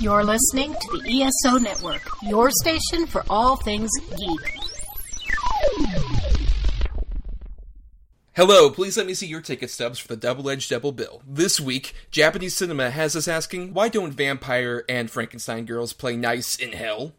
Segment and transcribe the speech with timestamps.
[0.00, 4.40] You're listening to the ESO Network, your station for all things geek.
[8.36, 11.20] Hello, please let me see your ticket stubs for the Double Edged Double Bill.
[11.26, 16.54] This week, Japanese cinema has us asking, why don't vampire and Frankenstein girls play nice
[16.54, 17.14] in hell?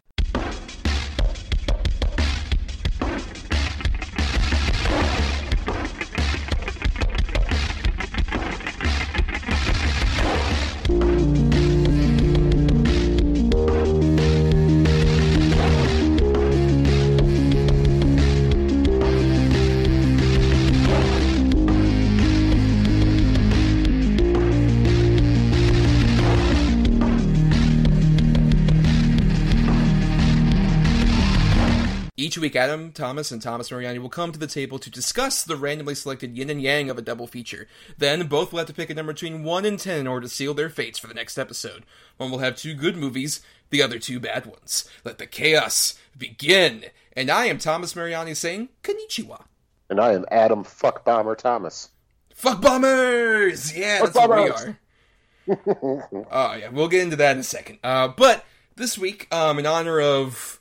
[32.49, 35.93] Week, Adam Thomas and Thomas Mariani will come to the table to discuss the randomly
[35.93, 37.67] selected yin and yang of a double feature.
[37.95, 40.33] Then, both will have to pick a number between 1 and 10 in order to
[40.33, 41.85] seal their fates for the next episode.
[42.17, 44.89] One will have two good movies, the other two bad ones.
[45.05, 46.85] Let the chaos begin!
[47.15, 49.43] And I am Thomas Mariani saying, Konnichiwa.
[49.87, 51.89] And I am Adam Fuck Bomber Thomas.
[52.33, 53.77] Fuck bombers!
[53.77, 54.51] Yeah, Fuck that's bombers!
[54.51, 56.25] what we are.
[56.31, 57.77] Oh, yeah, we'll get into that in a second.
[57.83, 58.43] Uh, but
[58.75, 60.58] this week, um, in honor of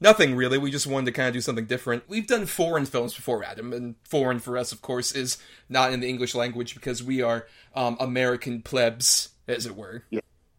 [0.00, 2.04] nothing really, we just wanted to kind of do something different.
[2.08, 6.00] We've done foreign films before, Adam, and foreign for us, of course, is not in
[6.00, 10.04] the English language because we are um, American plebs, as it were.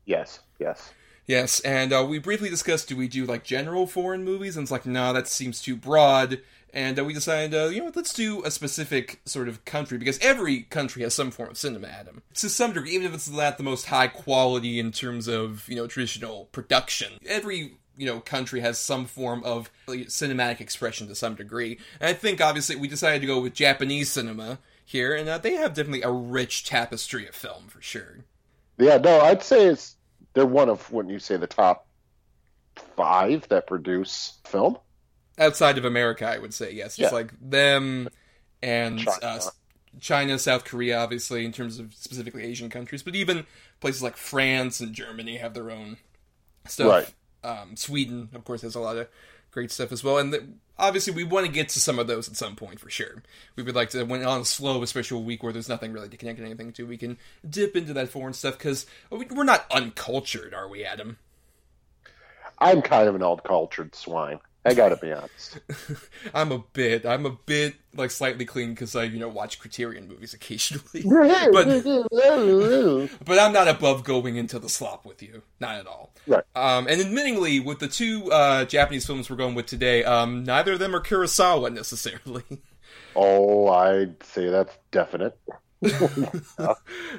[0.06, 0.92] Yes, yes.
[1.28, 4.72] Yes, and uh, we briefly discussed do we do like general foreign movies, and it's
[4.72, 6.42] like, nah, that seems too broad.
[6.73, 10.17] And uh, we decided, uh, you know let's do a specific sort of country, because
[10.19, 12.22] every country has some form of cinema, Adam.
[12.36, 15.75] To some degree, even if it's not the most high quality in terms of, you
[15.75, 17.14] know, traditional production.
[17.25, 21.77] Every, you know, country has some form of cinematic expression to some degree.
[21.99, 25.53] And I think, obviously, we decided to go with Japanese cinema here, and uh, they
[25.53, 28.25] have definitely a rich tapestry of film, for sure.
[28.77, 29.95] Yeah, no, I'd say it's
[30.33, 31.85] they're one of wouldn't you say the top
[32.95, 34.77] five that produce film?
[35.38, 37.00] outside of America, I would say yes.
[37.00, 37.09] It's Yeah.
[37.09, 38.09] like them
[38.61, 39.17] and China.
[39.22, 39.40] Uh,
[40.00, 43.45] China, South Korea, obviously in terms of specifically Asian countries, but even
[43.79, 45.97] places like France and Germany have their own
[46.67, 47.13] stuff.
[47.44, 49.07] Um, Sweden, of course, has a lot of
[49.52, 50.47] great stuff as well, and the,
[50.78, 53.24] obviously we want to get to some of those at some point for sure.
[53.56, 56.09] We would like to when on a slow, especially a week where there's nothing really
[56.09, 60.53] to connect anything to, we can dip into that foreign stuff because we're not uncultured,
[60.53, 61.18] are we, Adam?
[62.57, 64.40] I'm kind of an old cultured swine.
[64.63, 65.59] I gotta be honest.
[66.33, 67.05] I'm a bit.
[67.05, 71.01] I'm a bit like slightly clean because I, you know, watch Criterion movies occasionally.
[71.51, 71.66] but
[73.25, 75.41] but I'm not above going into the slop with you.
[75.59, 76.13] Not at all.
[76.27, 76.44] Right.
[76.55, 80.73] Um, and admittingly, with the two uh, Japanese films we're going with today, um, neither
[80.73, 82.43] of them are Kurosawa necessarily.
[83.16, 85.38] oh, I'd say that's definite.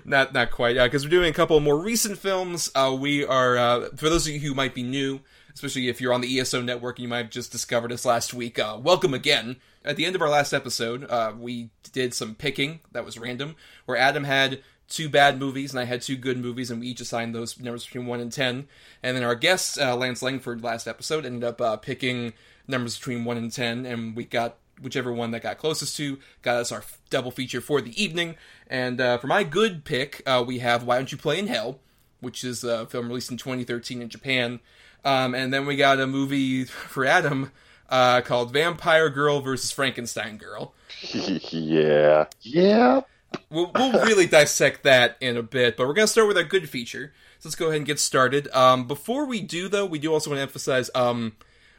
[0.05, 2.71] not not quite, because we're doing a couple more recent films.
[2.77, 5.21] Uh, we are uh, for those of you who might be new,
[5.55, 8.35] especially if you're on the ESO network, and you might have just discovered us last
[8.35, 8.59] week.
[8.59, 9.57] Uh, welcome again.
[9.85, 13.57] At the end of our last episode, uh, we did some picking that was random,
[13.85, 17.01] where Adam had two bad movies and I had two good movies, and we each
[17.01, 18.69] assigned those numbers between one and ten.
[19.03, 22.35] And then our guest uh, Lance Langford last episode ended up uh, picking
[22.69, 26.57] numbers between one and ten, and we got whichever one that got closest to got
[26.57, 28.37] us our double feature for the evening.
[28.69, 31.79] And uh, for my good pick, uh, we have Why Don't You Play in Hell,
[32.21, 34.61] which is a film released in 2013 in Japan.
[35.05, 37.53] Um, and then we got a movie for Adam
[37.89, 40.75] uh, called Vampire Girl versus Frankenstein Girl.
[41.13, 43.03] yeah, yeah.
[43.51, 46.45] We'll, we'll really dissect that in a bit, but we're going to start with our
[46.45, 47.13] good feature.
[47.39, 48.49] So let's go ahead and get started.
[48.55, 51.33] Um, before we do, though, we do also want to emphasize um,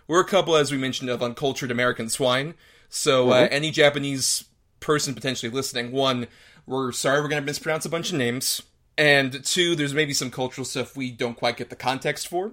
[0.08, 2.56] we're a couple, as we mentioned, of uncultured American swine.
[2.90, 4.46] So uh, any Japanese
[4.80, 6.28] person potentially listening, one,
[6.66, 8.62] we're sorry we're going to mispronounce a bunch of names.
[8.98, 12.52] And two, there's maybe some cultural stuff we don't quite get the context for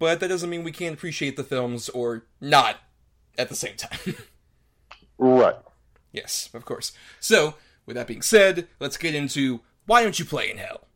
[0.00, 2.76] But that doesn't mean we can't appreciate the films or not
[3.38, 4.16] at the same time.
[5.18, 5.56] Right.
[6.12, 6.92] yes, of course.
[7.20, 7.54] So,
[7.86, 10.86] with that being said, let's get into Why Don't You Play in Hell?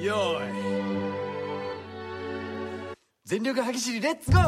[0.00, 0.50] よーい
[3.26, 4.46] 全力激しりレッツゴー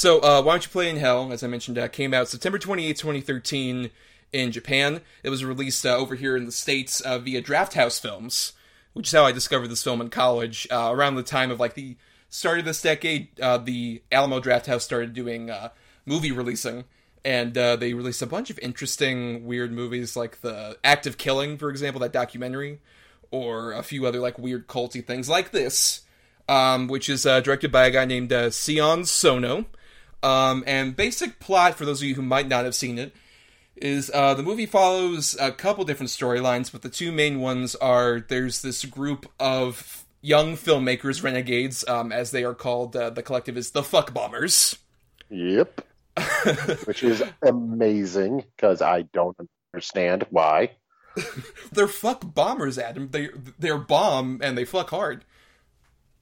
[0.00, 2.58] So, uh, Why Don't You Play in Hell, as I mentioned, uh, came out September
[2.58, 3.90] 28, 2013
[4.32, 5.02] in Japan.
[5.22, 8.54] It was released uh, over here in the States uh, via Drafthouse Films,
[8.94, 10.66] which is how I discovered this film in college.
[10.70, 11.98] Uh, around the time of like the
[12.30, 15.50] start of this decade, uh, the Alamo Drafthouse started doing
[16.06, 16.84] movie releasing.
[17.22, 21.68] and they released a bunch of interesting, weird movies like the Act of Killing, for
[21.68, 22.80] example, that documentary,
[23.30, 26.00] or a few other like weird culty things like this,
[26.48, 29.66] um, which is directed by a guy named Sion Sono.
[30.22, 33.14] Um, and basic plot for those of you who might not have seen it
[33.76, 38.20] is uh, the movie follows a couple different storylines, but the two main ones are
[38.20, 42.94] there's this group of young filmmakers, renegades, um, as they are called.
[42.94, 44.76] Uh, the collective is the Fuck Bombers.
[45.30, 45.86] Yep.
[46.84, 49.36] Which is amazing because I don't
[49.72, 50.72] understand why.
[51.72, 53.08] they're fuck bombers, Adam.
[53.10, 55.24] They they're bomb and they fuck hard.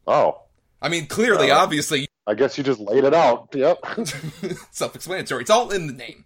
[0.07, 0.43] Oh,
[0.81, 3.49] I mean, clearly, Uh, obviously, I guess you just laid it out.
[3.55, 3.79] Yep.
[4.71, 5.43] self-explanatory.
[5.43, 6.25] It's all in the name.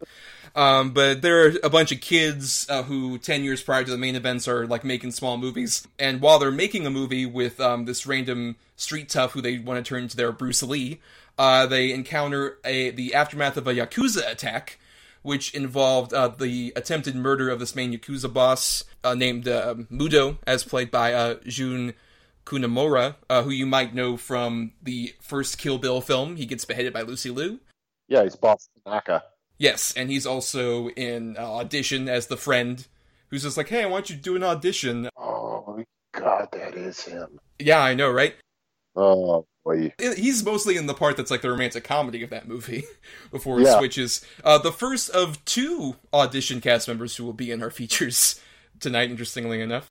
[0.55, 3.97] Um, but there are a bunch of kids uh, who, ten years prior to the
[3.97, 5.87] main events, are like making small movies.
[5.99, 9.83] And while they're making a movie with um, this random street tough who they want
[9.83, 11.01] to turn into their Bruce Lee,
[11.39, 14.79] uh, they encounter a the aftermath of a yakuza attack,
[15.23, 20.37] which involved uh, the attempted murder of this main yakuza boss uh, named uh, Muto,
[20.47, 21.95] as played by uh, Jun
[22.45, 26.37] Kunimura, uh, who you might know from the first Kill Bill film.
[26.37, 27.61] He gets beheaded by Lucy Liu.
[28.09, 29.25] yeah, he's Boss Tanaka.
[29.59, 32.87] Yes, and he's also in uh, audition as the friend
[33.29, 35.85] who's just like, "Hey, I want you to do an audition." Oh my
[36.19, 37.39] God, that is him.
[37.61, 38.35] Yeah, I know, right?
[38.97, 39.95] Oh boy.
[39.99, 42.83] He's mostly in the part that's like the romantic comedy of that movie
[43.31, 43.79] before it Yeah.
[43.79, 44.25] switches.
[44.43, 48.41] Uh, the first of two audition cast members who will be in our features
[48.81, 49.87] tonight, interestingly enough.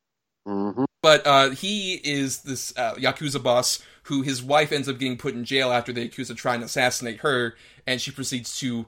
[0.45, 5.17] hmm But uh, he is this uh, Yakuza boss who his wife ends up getting
[5.17, 7.55] put in jail after the of trying to assassinate her,
[7.87, 8.85] and she proceeds to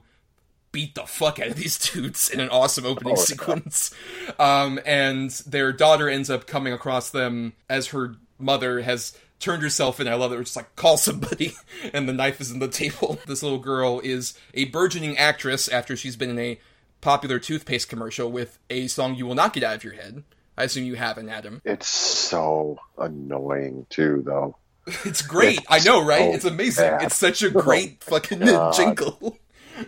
[0.72, 3.94] beat the fuck out of these dudes in an awesome opening Oh, sequence.
[4.38, 10.00] Um, and their daughter ends up coming across them as her mother has turned herself
[10.00, 10.08] in.
[10.08, 10.40] I love it.
[10.40, 11.54] It's just like, call somebody,
[11.92, 13.18] and the knife is in the table.
[13.26, 16.60] This little girl is a burgeoning actress after she's been in a
[17.00, 20.24] popular toothpaste commercial with a song you will not get out of your head.
[20.56, 21.60] I assume you haven't, Adam.
[21.64, 24.56] It's so annoying too, though.
[25.04, 25.58] It's great.
[25.58, 26.30] It's I know, right?
[26.30, 26.84] so it's amazing.
[26.90, 27.02] bad.
[27.04, 28.74] It's such a great fucking God.
[28.74, 29.38] jingle.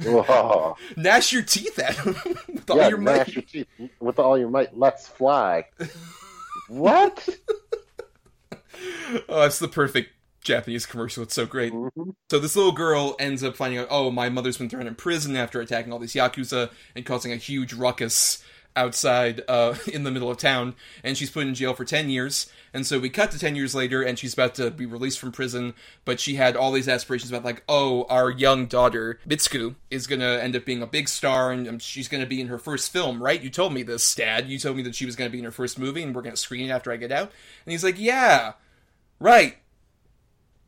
[0.07, 2.17] Oh, Gnash your teeth at him
[2.49, 3.35] with all yeah, your gnash might.
[3.35, 3.67] your teeth
[4.01, 4.77] with all your might.
[4.77, 5.67] Let's fly.
[6.69, 7.29] what?
[9.29, 10.11] Oh, it's the perfect
[10.43, 11.23] Japanese commercial.
[11.23, 11.73] It's so great.
[11.73, 12.15] Mhm.
[12.31, 15.37] So this little girl ends up finding out, oh, my mother's been thrown in prison
[15.37, 18.43] after attacking all these yakuza and causing a huge ruckus
[18.77, 22.51] outside uh, in the middle of town, and she's put in jail for ten years.
[22.73, 25.33] And so we cut to ten years later, and she's about to be released from
[25.33, 25.75] prison,
[26.05, 30.39] but she had all these aspirations about like, oh, our young daughter Mitsuku is gonna
[30.43, 33.23] end up being a big star, and um, she's gonna be in her first film,
[33.23, 33.43] right?
[33.43, 34.49] You told me this, Dad.
[34.49, 36.37] You told me that she was gonna be in her first movie, and we're gonna
[36.37, 37.33] screen it after I get out.
[37.65, 38.53] And he's like, yeah,
[39.19, 39.57] right.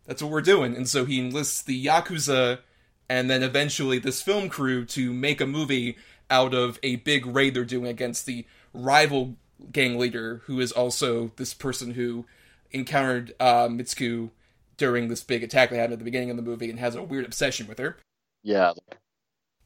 [0.07, 0.75] That's what we're doing.
[0.75, 2.61] And so he enlists the Yakuza
[3.09, 5.97] and then eventually this film crew to make a movie
[6.31, 9.37] out of a big raid they're doing against the rival
[9.73, 12.27] gang leader, who is also this person who
[12.71, 14.31] encountered uh, Mitsuku
[14.77, 17.03] during this big attack they had at the beginning of the movie and has a
[17.03, 17.97] weird obsession with her.
[18.43, 18.73] Yeah,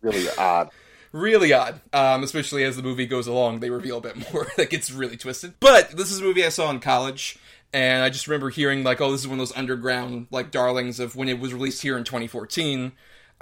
[0.00, 0.70] really odd.
[1.14, 3.60] Really odd, um, especially as the movie goes along.
[3.60, 4.46] They reveal a bit more.
[4.56, 5.52] that gets really twisted.
[5.60, 7.36] But this is a movie I saw in college,
[7.70, 11.00] and I just remember hearing like, "Oh, this is one of those underground like darlings
[11.00, 12.92] of when it was released here in 2014."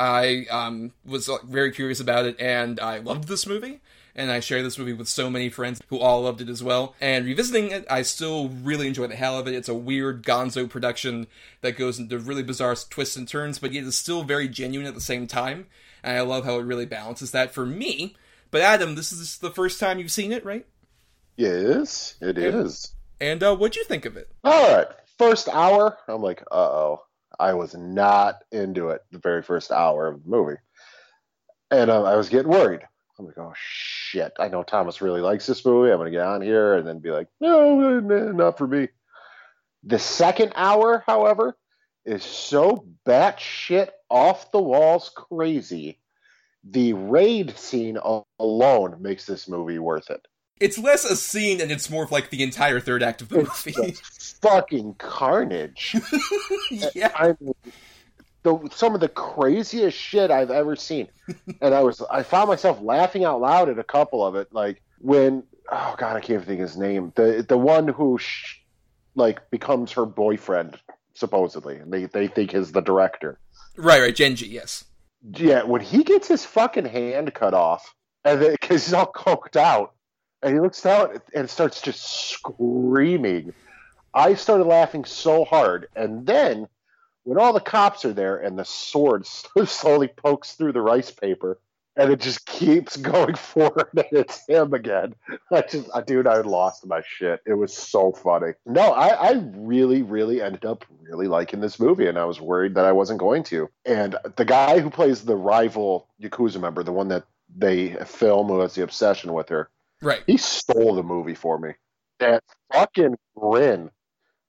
[0.01, 3.81] I um, was like, very curious about it, and I loved this movie.
[4.17, 6.95] And I shared this movie with so many friends who all loved it as well.
[7.01, 9.55] And revisiting it, I still really enjoy the hell of it.
[9.55, 11.27] It's a weird gonzo production
[11.61, 14.95] that goes into really bizarre twists and turns, but yet is still very genuine at
[14.95, 15.67] the same time.
[16.03, 18.17] And I love how it really balances that for me.
[18.51, 20.67] But Adam, this is the first time you've seen it, right?
[21.37, 22.95] Yes, it is.
[23.21, 24.29] And uh, what'd you think of it?
[24.43, 24.89] All right,
[25.19, 27.03] first hour, I'm like, uh oh.
[27.41, 30.59] I was not into it the very first hour of the movie,
[31.71, 32.83] and uh, I was getting worried.
[33.19, 34.33] I'm like, oh shit!
[34.39, 35.91] I know Thomas really likes this movie.
[35.91, 38.89] I'm gonna get on here and then be like, no, nah, not for me.
[39.85, 41.57] The second hour, however,
[42.05, 45.99] is so batshit off the walls crazy.
[46.65, 47.99] The raid scene
[48.39, 50.27] alone makes this movie worth it.
[50.61, 53.41] It's less a scene and it's more of like the entire third act of the
[53.41, 53.97] It's movie.
[54.43, 55.97] fucking carnage.
[56.95, 57.11] yeah.
[57.15, 57.55] I mean,
[58.43, 61.09] the, some of the craziest shit I've ever seen,
[61.61, 64.49] and I was I found myself laughing out loud at a couple of it.
[64.53, 67.13] Like when oh god, I can't think of his name.
[67.17, 68.61] The the one who sh-
[69.15, 70.79] like becomes her boyfriend
[71.15, 73.39] supposedly, and they they think is the director.
[73.77, 74.85] Right, right, Genji, yes.
[75.37, 79.93] Yeah, when he gets his fucking hand cut off, and because he's all coked out,
[80.43, 83.53] and he looks down and starts just screaming,
[84.15, 85.89] I started laughing so hard.
[85.95, 86.69] And then,
[87.25, 89.27] when all the cops are there and the sword
[89.65, 91.59] slowly pokes through the rice paper,
[91.97, 95.15] and it just keeps going forward, and it's him again.
[95.53, 97.41] I just, I, dude, I lost my shit.
[97.45, 98.53] It was so funny.
[98.65, 102.75] No, I, I really, really ended up really liking this movie, and I was worried
[102.77, 103.69] that I wasn't going to.
[103.85, 108.61] And the guy who plays the rival Yakuza member, the one that they film who
[108.61, 109.69] has the obsession with her,
[110.03, 110.23] Right.
[110.27, 111.73] he stole the movie for me.
[112.19, 112.43] That
[112.73, 113.91] fucking grin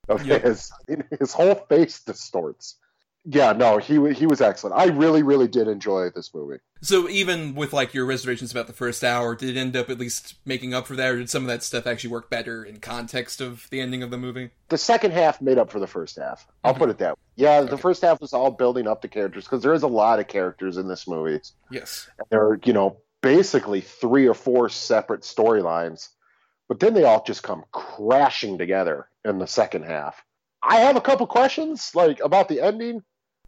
[0.08, 0.38] of Yeah.
[0.38, 0.72] his,
[1.18, 2.76] his whole face distorts.
[3.24, 4.76] Yeah, no, he he was excellent.
[4.76, 6.58] I really, really did enjoy this movie.
[6.80, 9.98] So even with like your reservations about the first hour, did it end up at
[9.98, 12.80] least making up for that, or did some of that stuff actually work better in
[12.80, 14.50] context of the ending of the movie?
[14.70, 16.48] The second half made up for the first half.
[16.64, 16.80] I'll mm-hmm.
[16.80, 17.22] put it that way.
[17.36, 20.18] Yeah, the first half was all building up the characters because there is a lot
[20.18, 21.40] of characters in this movie.
[21.70, 22.08] Yes.
[22.18, 26.10] And There are, you know, basically three or four separate storylines,
[26.68, 30.22] but then they all just come crashing together in the second half.
[30.62, 33.02] I have a couple questions like about the ending.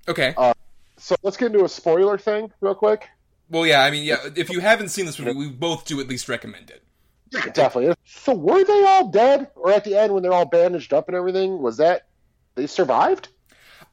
[0.09, 0.35] Okay.
[0.37, 0.55] Uh,
[0.97, 3.09] so let's get into a spoiler thing real quick.
[3.51, 3.83] Well, yeah.
[3.83, 4.17] I mean, yeah.
[4.37, 6.83] If you haven't seen this movie, we both do at least recommend it.
[7.31, 7.95] Yeah, definitely.
[8.05, 11.17] So were they all dead, or at the end when they're all bandaged up and
[11.17, 11.61] everything?
[11.61, 12.07] Was that
[12.55, 13.29] they survived?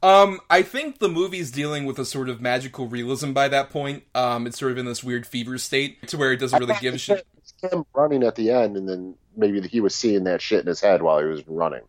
[0.03, 4.03] Um, I think the movie's dealing with a sort of magical realism by that point.
[4.15, 6.95] Um, it's sort of in this weird fever state to where it doesn't really give
[6.95, 7.25] a shit.
[7.37, 10.67] It's him running at the end, and then maybe he was seeing that shit in
[10.67, 11.81] his head while he was running.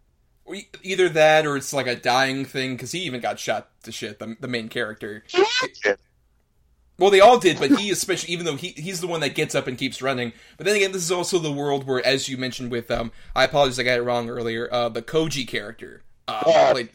[0.82, 4.18] Either that, or it's like a dying thing because he even got shot to shit.
[4.18, 5.24] The, the main character.
[6.98, 9.54] Well, they all did, but he especially, even though he he's the one that gets
[9.54, 10.32] up and keeps running.
[10.58, 13.44] But then again, this is also the world where, as you mentioned with um, I
[13.44, 14.68] apologize, I got it wrong earlier.
[14.70, 16.72] Uh, the Koji character, uh, Yeah.
[16.72, 16.90] played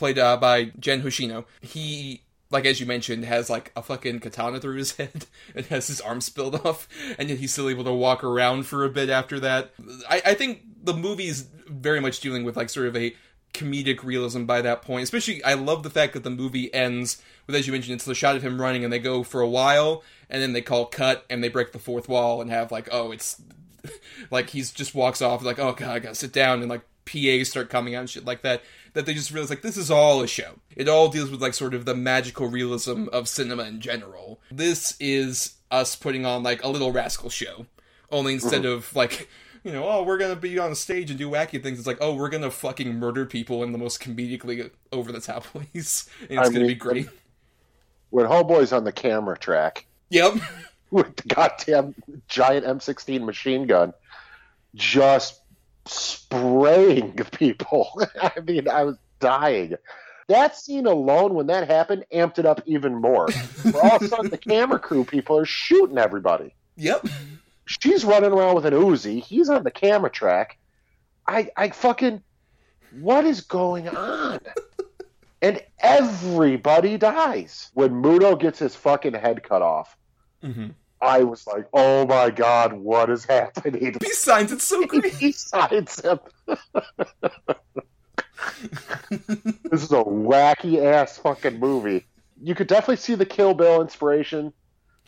[0.00, 1.44] played uh, by Gen Hoshino.
[1.60, 5.86] He, like as you mentioned, has like a fucking katana through his head and has
[5.86, 6.88] his arm spilled off,
[7.18, 9.72] and yet he's still able to walk around for a bit after that.
[10.08, 13.14] I, I think the movie's very much dealing with like sort of a
[13.52, 15.02] comedic realism by that point.
[15.02, 18.14] Especially, I love the fact that the movie ends with, as you mentioned, it's the
[18.14, 21.26] shot of him running, and they go for a while, and then they call cut,
[21.28, 23.40] and they break the fourth wall, and have like, oh, it's
[24.30, 27.50] like he's just walks off, like, oh god, I gotta sit down, and like PAs
[27.50, 28.62] start coming out and shit like that.
[28.94, 30.58] That they just realize like this is all a show.
[30.74, 34.40] It all deals with like sort of the magical realism of cinema in general.
[34.50, 37.66] This is us putting on like a little rascal show,
[38.10, 38.72] only instead mm-hmm.
[38.72, 39.28] of like
[39.64, 41.78] you know, oh, we're gonna be on stage and do wacky things.
[41.78, 45.52] It's like, oh, we're gonna fucking murder people in the most comedically over the top
[45.54, 47.08] ways, and it's I gonna be great.
[48.10, 50.34] When Homeboy's on the camera track Yep.
[50.90, 51.94] with the goddamn
[52.28, 53.92] giant M16 machine gun,
[54.74, 55.40] just
[55.86, 57.90] spraying people.
[58.22, 59.74] I mean, I was dying.
[60.28, 63.28] That scene alone, when that happened, amped it up even more.
[63.62, 66.54] Where all of a sudden, the camera crew people are shooting everybody.
[66.76, 67.08] Yep.
[67.66, 69.22] She's running around with an Uzi.
[69.22, 70.56] He's on the camera track.
[71.26, 72.22] I, I fucking,
[73.00, 74.40] what is going on?
[75.42, 79.96] and everybody dies when Muto gets his fucking head cut off.
[80.44, 80.68] Mm-hmm.
[81.02, 83.94] I was like, oh my god, what is happening?
[83.98, 84.52] Peace signs.
[84.52, 85.14] It's so great.
[85.14, 86.18] he signs him.
[89.70, 92.06] this is a wacky ass fucking movie.
[92.42, 94.52] You could definitely see the Kill Bill inspiration.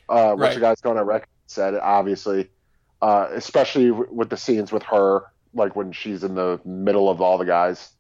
[0.09, 0.55] Uh, Right.
[0.55, 2.51] you guys don't on record said, it, obviously,
[3.01, 7.39] uh, especially with the scenes with her, like when she's in the middle of all
[7.39, 7.91] the guys.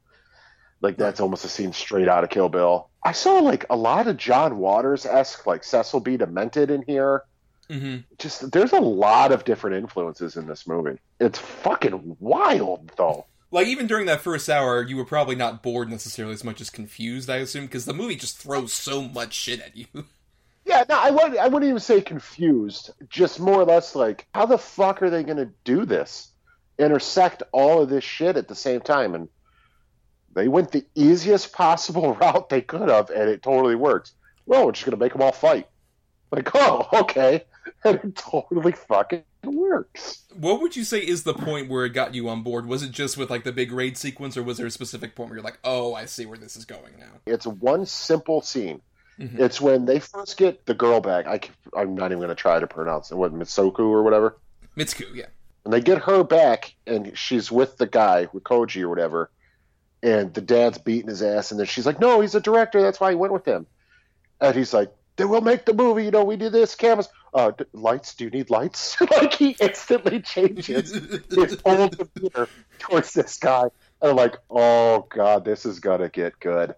[0.80, 2.88] Like that's almost a scene straight out of Kill Bill.
[3.04, 6.16] I saw like a lot of John Waters esque, like Cecil B.
[6.16, 7.22] Demented in here
[7.70, 10.98] hmm just there's a lot of different influences in this movie.
[11.20, 13.26] It's fucking wild though.
[13.50, 16.70] Like even during that first hour, you were probably not bored necessarily as much as
[16.70, 17.28] confused.
[17.28, 19.86] I assume because the movie just throws so much shit at you.
[20.64, 22.92] Yeah, no, I wouldn't I wouldn't even say confused.
[23.08, 26.30] Just more or less like how the fuck are they gonna do this?
[26.78, 29.28] Intersect all of this shit at the same time and
[30.32, 34.12] they went the easiest possible route they could have and it totally works.
[34.46, 35.66] Well, we're just gonna make them all fight.
[36.30, 37.44] Like, oh, okay.
[37.84, 40.22] And it totally fucking works.
[40.34, 42.66] What would you say is the point where it got you on board?
[42.66, 45.30] Was it just with like the big raid sequence, or was there a specific point
[45.30, 47.20] where you're like, "Oh, I see where this is going now"?
[47.26, 48.80] It's one simple scene.
[49.18, 49.38] Mhm.
[49.38, 51.26] It's when they first get the girl back.
[51.26, 51.40] I,
[51.80, 53.16] am not even going to try to pronounce it.
[53.16, 54.38] What Mitsuku or whatever.
[54.76, 55.26] Mitsuku, yeah,
[55.64, 59.30] And they get her back, and she's with the guy with Koji or whatever.
[60.02, 62.80] And the dad's beating his ass, and then she's like, "No, he's a director.
[62.82, 63.66] That's why he went with him."
[64.40, 66.04] And he's like, "Then we'll make the movie.
[66.04, 66.74] You know, we do this.
[66.74, 68.14] Cameras, uh, lights.
[68.14, 72.48] Do you need lights?" like he instantly changes his whole demeanor
[72.78, 73.68] towards this guy.
[74.00, 76.74] And I'm like, oh god, this is gonna get good.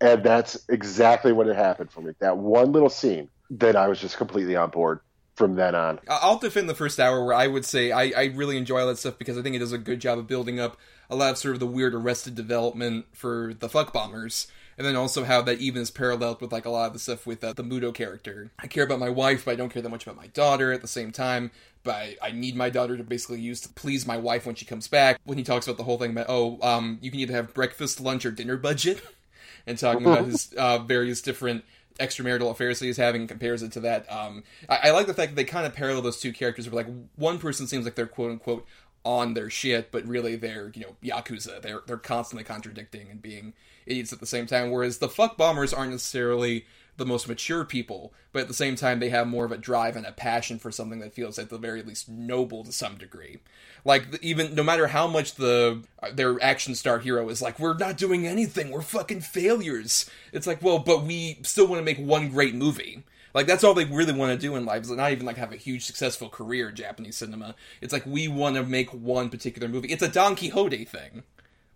[0.00, 2.12] And that's exactly what had happened for me.
[2.20, 5.00] That one little scene, then I was just completely on board
[5.40, 5.98] from then on.
[6.08, 8.98] I'll defend the first hour where I would say I, I really enjoy all that
[8.98, 10.76] stuff because I think it does a good job of building up
[11.08, 14.46] a lot of sort of the weird arrested development for the fuck bombers.
[14.80, 17.26] And then also how that even is paralleled with like a lot of the stuff
[17.26, 18.50] with uh, the Muto character.
[18.58, 20.80] I care about my wife, but I don't care that much about my daughter at
[20.80, 21.50] the same time.
[21.82, 24.64] But I, I need my daughter to basically use to please my wife when she
[24.64, 25.20] comes back.
[25.24, 28.00] When he talks about the whole thing about oh, um, you can either have breakfast,
[28.00, 29.02] lunch, or dinner budget,
[29.66, 31.62] and talking about his uh, various different
[31.98, 34.10] extramarital affairs that he's having compares it to that.
[34.10, 36.70] Um, I, I, like the fact that they kind of parallel those two characters.
[36.70, 38.66] Where like one person seems like they're quote unquote
[39.04, 41.60] on their shit, but really they're you know yakuza.
[41.60, 43.52] They're they're constantly contradicting and being
[43.86, 44.70] idiots at the same time.
[44.70, 46.66] Whereas the fuck bombers aren't necessarily
[47.00, 49.96] the most mature people, but at the same time they have more of a drive
[49.96, 53.38] and a passion for something that feels at the very least noble to some degree.
[53.84, 57.76] Like even no matter how much the uh, their action star hero is like we're
[57.76, 60.08] not doing anything, we're fucking failures.
[60.32, 63.02] It's like, well, but we still want to make one great movie.
[63.32, 65.52] Like that's all they really want to do in life is not even like have
[65.52, 67.54] a huge successful career in Japanese cinema.
[67.80, 69.88] It's like we want to make one particular movie.
[69.88, 71.22] It's a Don Quixote thing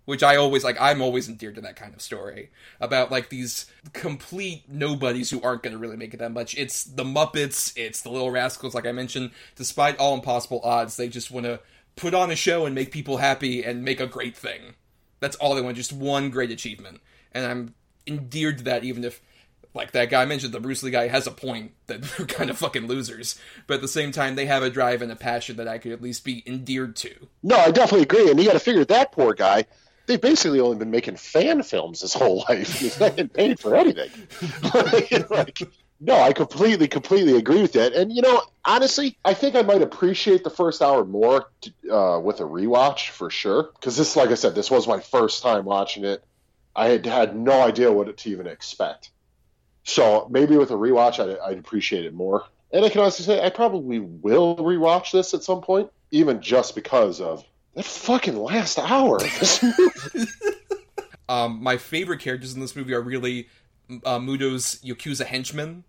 [0.05, 0.77] which I always like.
[0.81, 5.63] I'm always endeared to that kind of story about like these complete nobodies who aren't
[5.63, 6.57] going to really make it that much.
[6.57, 9.31] It's the Muppets, it's the Little Rascals, like I mentioned.
[9.57, 11.61] Despite all impossible odds, they just want to
[11.97, 14.75] put on a show and make people happy and make a great thing.
[15.21, 17.01] That's all they want, just one great achievement.
[17.33, 17.75] And I'm
[18.07, 19.23] endeared to that, even if,
[19.73, 22.59] like that guy mentioned, the Bruce Lee guy has a point that they're kind of
[22.59, 23.39] fucking losers.
[23.67, 25.93] But at the same time, they have a drive and a passion that I could
[25.93, 27.29] at least be endeared to.
[27.43, 28.31] No, I definitely agree.
[28.31, 29.65] And you got to figure that poor guy
[30.07, 32.79] they've basically only been making fan films his whole life.
[32.81, 34.11] He's not getting paid for anything.
[35.31, 35.63] like,
[36.01, 37.93] no, I completely, completely agree with that.
[37.95, 41.51] And you know, honestly, I think I might appreciate the first hour more
[41.91, 43.71] uh, with a rewatch for sure.
[43.75, 46.23] Because this, like I said, this was my first time watching it.
[46.77, 49.11] I had had no idea what to even expect.
[49.85, 52.45] So maybe with a rewatch, I'd, I'd appreciate it more.
[52.73, 56.75] And I can honestly say I probably will rewatch this at some point, even just
[56.75, 60.31] because of that fucking last hour of this movie.
[61.28, 63.49] um, my favorite characters in this movie are really
[64.04, 65.85] uh, Muto's Yakuza henchmen,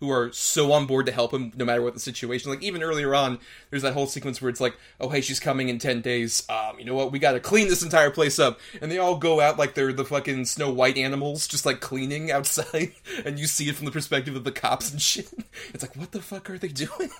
[0.00, 2.50] who are so on board to help him no matter what the situation.
[2.50, 5.68] Like even earlier on, there's that whole sequence where it's like, "Oh hey, she's coming
[5.68, 6.42] in ten days.
[6.48, 7.12] Um, you know what?
[7.12, 9.92] We got to clean this entire place up." And they all go out like they're
[9.92, 12.92] the fucking Snow White animals, just like cleaning outside,
[13.24, 15.28] and you see it from the perspective of the cops and shit.
[15.74, 17.10] It's like, what the fuck are they doing?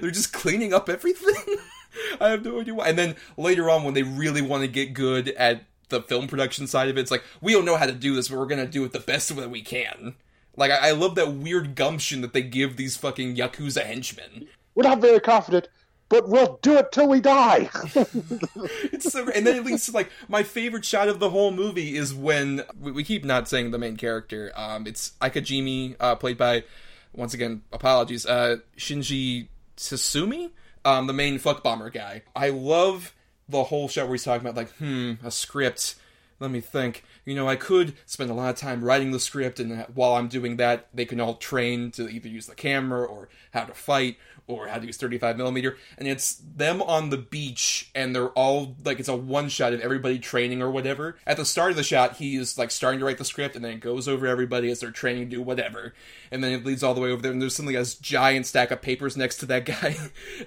[0.00, 1.56] they're just cleaning up everything.
[2.20, 2.88] I have no idea why.
[2.88, 6.66] And then later on, when they really want to get good at the film production
[6.66, 8.66] side of it, it's like we don't know how to do this, but we're gonna
[8.66, 10.14] do it the best way we can.
[10.56, 14.48] Like I, I love that weird gumption that they give these fucking yakuza henchmen.
[14.74, 15.68] We're not very confident,
[16.08, 17.70] but we'll do it till we die.
[17.94, 19.36] it's so great.
[19.36, 22.92] And then at least like my favorite shot of the whole movie is when we,
[22.92, 24.52] we keep not saying the main character.
[24.54, 26.64] Um, it's Akajimi, uh, played by
[27.12, 30.50] once again apologies, uh, Shinji Tsutsumi
[30.84, 32.22] um, the main fuck bomber guy.
[32.34, 33.14] I love
[33.48, 35.96] the whole shot where he's talking about like, hmm, a script.
[36.40, 37.04] Let me think.
[37.24, 40.28] You know, I could spend a lot of time writing the script, and while I'm
[40.28, 44.18] doing that, they can all train to either use the camera or how to fight
[44.46, 48.76] or how to use 35 millimeter, and it's them on the beach, and they're all
[48.84, 51.16] like it's a one shot of everybody training or whatever.
[51.26, 53.64] At the start of the shot, he is like starting to write the script, and
[53.64, 55.94] then it goes over everybody as they're training to do whatever,
[56.30, 58.70] and then it leads all the way over there, and there's suddenly a giant stack
[58.70, 59.96] of papers next to that guy.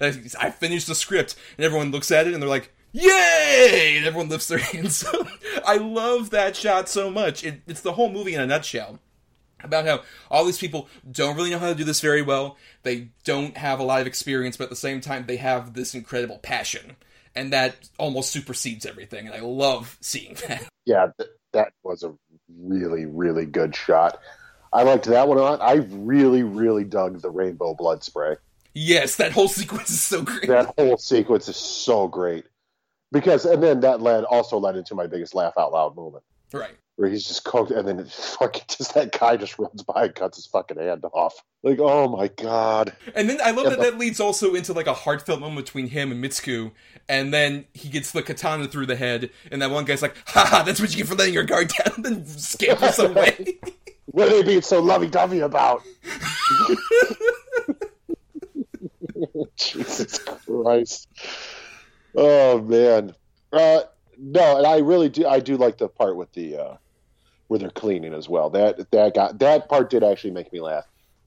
[0.00, 2.72] I finished the script, and everyone looks at it, and they're like.
[2.90, 3.96] Yay!
[3.98, 5.04] And everyone lifts their hands.
[5.66, 7.44] I love that shot so much.
[7.44, 8.98] It, it's the whole movie in a nutshell
[9.62, 12.56] about how all these people don't really know how to do this very well.
[12.82, 15.94] They don't have a lot of experience, but at the same time, they have this
[15.94, 16.96] incredible passion.
[17.34, 19.26] And that almost supersedes everything.
[19.26, 20.64] And I love seeing that.
[20.86, 22.14] Yeah, th- that was a
[22.60, 24.20] really, really good shot.
[24.72, 25.60] I liked that one a lot.
[25.60, 28.36] I really, really dug the rainbow blood spray.
[28.74, 30.46] Yes, that whole sequence is so great.
[30.46, 32.44] That whole sequence is so great.
[33.10, 36.22] Because, and then that led also led into my biggest laugh out loud moment.
[36.52, 38.04] Right where he's just coked, and then
[38.38, 41.44] fucking just that guy just runs by and cuts his fucking hand off.
[41.62, 42.92] Like, oh my god!
[43.14, 46.10] And then I love that that leads also into like a heartfelt moment between him
[46.10, 46.72] and Mitsuko,
[47.08, 50.64] and then he gets the katana through the head, and that one guy's like, "Ha
[50.66, 53.58] that's what you get for letting your guard down," and then scampers away.
[54.06, 55.82] what are they being so lovey-dovey about?
[59.56, 61.08] Jesus Christ!
[62.16, 63.14] Oh man.
[63.52, 63.82] Uh,
[64.18, 65.26] no, and I really do.
[65.26, 66.76] I do like the part with the uh,
[67.46, 68.50] where they're cleaning as well.
[68.50, 70.86] That that got that part did actually make me laugh.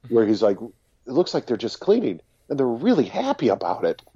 [0.10, 4.02] Where he's like, it looks like they're just cleaning, and they're really happy about it.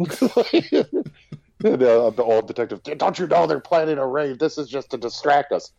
[1.63, 4.39] and, uh, the old detective, don't you know they're planning a raid?
[4.39, 5.71] This is just to distract us.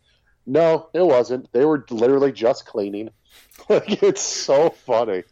[0.45, 1.51] No, it wasn't.
[1.51, 3.09] They were literally just cleaning.
[3.69, 5.23] like it's so funny.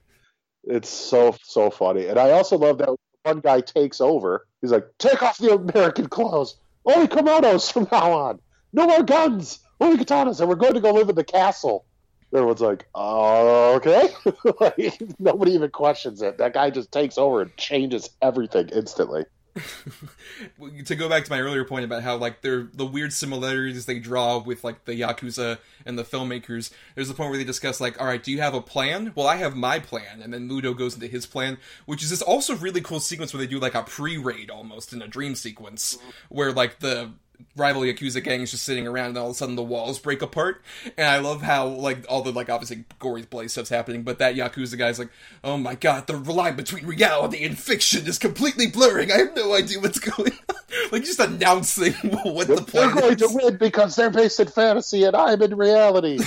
[0.65, 4.45] It's so so funny, and I also love that one guy takes over.
[4.62, 6.58] He's like, "Take off the American clothes.
[6.86, 8.39] Only kimonos from now on.
[8.74, 9.60] No more guns.
[9.80, 11.86] Only katanas, and we're going to go live in the castle.
[12.34, 14.10] Everyone's like, oh, okay.
[14.60, 16.38] like, nobody even questions it.
[16.38, 19.26] That guy just takes over and changes everything instantly.
[20.86, 24.00] to go back to my earlier point about how like they're the weird similarities they
[24.00, 28.00] draw with like the yakuza and the filmmakers there's a point where they discuss like
[28.02, 29.13] all right do you have a plan?
[29.15, 30.22] Well i have my plan.
[30.22, 33.39] And then muto goes into his plan which is this also really cool sequence where
[33.39, 35.98] they do like a pre-raid almost in a dream sequence
[36.30, 37.12] where like the
[37.56, 40.21] rival Yakuza gang is just sitting around and all of a sudden the walls break
[40.21, 40.62] apart.
[40.98, 44.36] And I love how like all the like obviously gory bloody stuff's happening, but that
[44.36, 45.10] Yakuza guy's like,
[45.43, 49.12] Oh my god, the line between reality and fiction is completely blurring.
[49.12, 50.56] I have no idea what's going on.
[50.91, 51.93] like just announcing
[52.24, 53.19] what the plan They're going is.
[53.21, 56.19] to win because they're based in fantasy and I'm in reality.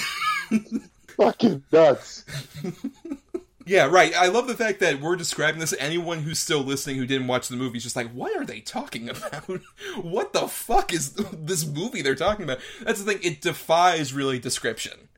[1.17, 2.25] Fucking nuts.
[3.69, 4.15] Yeah, right.
[4.17, 5.75] I love the fact that we're describing this.
[5.79, 8.61] Anyone who's still listening who didn't watch the movie is just like, what are they
[8.61, 9.45] talking about?
[10.01, 12.59] what the fuck is this movie they're talking about?
[12.83, 13.23] That's the thing.
[13.23, 15.09] It defies really description.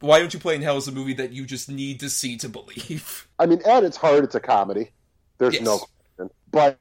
[0.00, 2.36] Why don't you play in hell is a movie that you just need to see
[2.38, 3.26] to believe.
[3.38, 4.90] I mean, at its heart, it's a comedy.
[5.38, 5.62] There's Yes.
[5.64, 6.34] no question.
[6.50, 6.78] But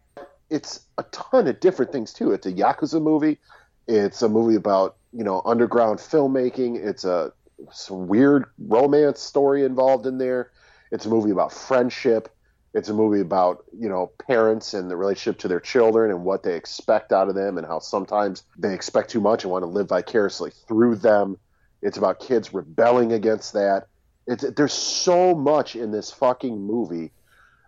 [0.49, 2.33] it's a ton of different things, too.
[2.33, 3.39] It's a Yakuza movie.
[3.88, 6.83] It's a movie about, you know, underground filmmaking.
[6.83, 7.31] It's a
[7.71, 10.51] some weird romance story involved in there.
[10.93, 12.29] It's a movie about friendship.
[12.75, 16.43] It's a movie about, you know, parents and the relationship to their children and what
[16.43, 19.69] they expect out of them and how sometimes they expect too much and want to
[19.69, 21.38] live vicariously through them.
[21.82, 23.88] It's about kids rebelling against that.
[24.27, 27.12] It's there's so much in this fucking movie.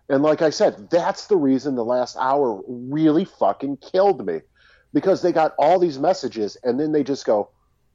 [0.08, 4.40] And like I said, that's the reason the last hour really fucking killed me.
[4.94, 7.50] Because they got all these messages and then they just go,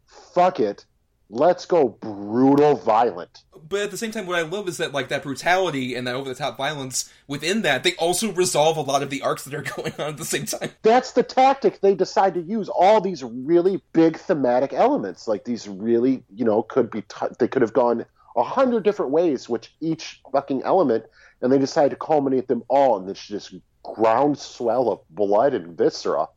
[0.06, 0.86] fuck it,
[1.32, 3.44] let's go brutal violent.
[3.68, 6.14] But at the same time, what I love is that like that brutality and that
[6.16, 9.54] over the top violence within that, they also resolve a lot of the arcs that
[9.54, 10.72] are going on at the same time.
[10.82, 12.70] That's the tactic they decide to use.
[12.70, 17.48] All these really big thematic elements, like these really, you know, could be, t- they
[17.48, 21.06] could have gone a hundred different ways, which each fucking element,
[21.42, 26.28] and they decide to culminate them all in this just groundswell of blood and viscera.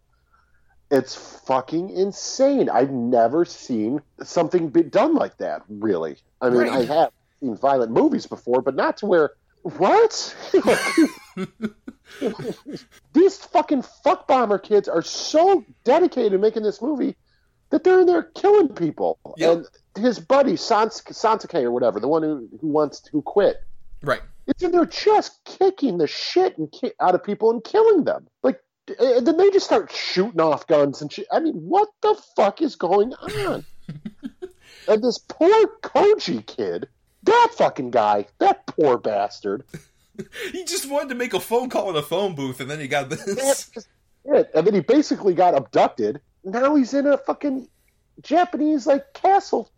[0.94, 1.14] It's
[1.46, 2.68] fucking insane.
[2.68, 6.16] I've never seen something be done like that, really.
[6.40, 6.72] I mean, Right.
[6.72, 9.30] I have seen violent movies before, but not to where,
[9.62, 10.36] what?
[13.12, 17.16] These fucking fuck bomber kids are so dedicated to making this movie
[17.70, 19.18] that they're in there killing people.
[19.36, 19.64] Yep.
[19.94, 23.56] And his buddy, Sans- Santake or whatever, the one who, who wants who quit,
[24.02, 24.20] Right.
[24.46, 28.26] it's in there just kicking the shit and ki- out of people and killing them.
[28.42, 28.60] Like,
[28.98, 31.26] and then they just start shooting off guns and shit.
[31.32, 33.64] I mean, what the fuck is going on?
[34.88, 36.88] and this poor Koji kid,
[37.22, 39.64] that fucking guy, that poor bastard,
[40.52, 42.88] He just wanted to make a phone call in a phone booth, and then he
[42.88, 43.70] got this.
[44.24, 44.50] it.
[44.54, 46.20] And then he basically got abducted.
[46.44, 47.68] Now he's in a fucking
[48.22, 49.70] Japanese like castle,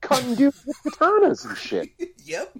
[0.00, 1.90] cutting dudes with katanas and shit
[2.24, 2.52] yep.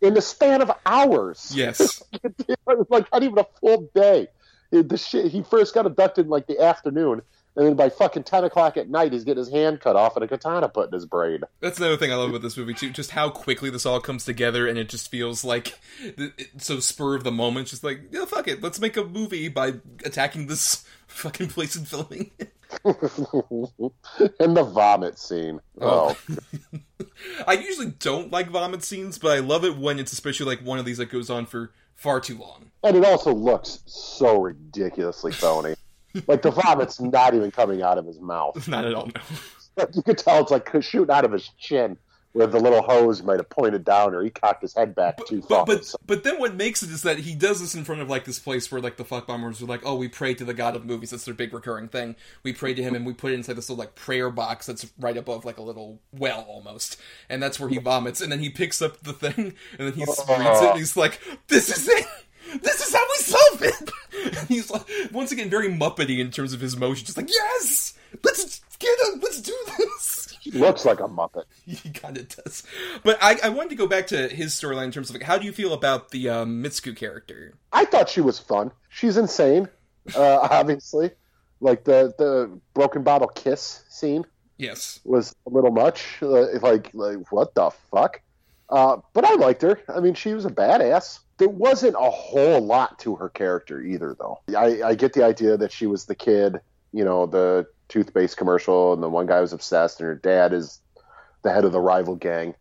[0.00, 1.52] in the span of hours.
[1.54, 2.02] Yes.
[2.88, 4.28] like not even a full day.
[4.72, 7.20] The shit, he first got abducted in like the afternoon,
[7.56, 10.24] and then by fucking ten o'clock at night, he's getting his hand cut off and
[10.24, 11.40] a katana put in his brain.
[11.60, 12.88] That's another thing I love about this movie too.
[12.88, 15.78] Just how quickly this all comes together, and it just feels like
[16.56, 17.68] so spur of the moment.
[17.68, 19.74] Just like, yeah, fuck it, let's make a movie by
[20.06, 22.30] attacking this fucking place and filming.
[22.84, 25.60] and the vomit scene.
[25.80, 26.16] Oh.
[26.32, 26.78] Oh,
[27.46, 30.78] I usually don't like vomit scenes, but I love it when it's especially like one
[30.78, 32.70] of these that goes on for far too long.
[32.82, 35.74] and it also looks so ridiculously phony.
[36.26, 38.66] like the vomit's not even coming out of his mouth.
[38.68, 39.06] Not at all.
[39.06, 39.12] No.
[39.94, 41.96] You could tell it's like shooting out of his chin,
[42.32, 45.42] where the little hose might have pointed down, or he cocked his head back too
[45.42, 45.66] far.
[45.66, 48.08] But but but then what makes it is that he does this in front of
[48.08, 50.54] like this place where like the fuck bombers are like, oh, we pray to the
[50.54, 51.10] god of movies.
[51.10, 52.16] That's their big recurring thing.
[52.42, 54.90] We pray to him and we put it inside this little like prayer box that's
[54.98, 58.20] right above like a little well almost, and that's where he vomits.
[58.20, 61.20] And then he picks up the thing and then he reads it and he's like,
[61.48, 62.06] this is it.
[62.62, 63.90] This is how we solve it.
[64.24, 67.94] And he's like, once again, very muppety in terms of his motion, just like, yes,
[68.22, 70.21] let's get it, let's do this.
[70.42, 71.44] He looks like a muppet.
[71.64, 72.64] He kind of does.
[73.04, 75.38] But I, I wanted to go back to his storyline in terms of like, how
[75.38, 77.54] do you feel about the um, Mitsuku character?
[77.72, 78.72] I thought she was fun.
[78.88, 79.68] She's insane,
[80.16, 81.10] uh, obviously.
[81.60, 84.24] Like the the broken bottle kiss scene
[84.58, 84.98] Yes.
[85.04, 86.18] was a little much.
[86.20, 88.20] Uh, like like what the fuck?
[88.68, 89.78] Uh, but I liked her.
[89.88, 91.20] I mean, she was a badass.
[91.38, 94.40] There wasn't a whole lot to her character either, though.
[94.56, 96.60] I, I get the idea that she was the kid,
[96.92, 100.80] you know, the toothpaste commercial, and the one guy was obsessed, and her dad is
[101.42, 102.54] the head of the rival gang.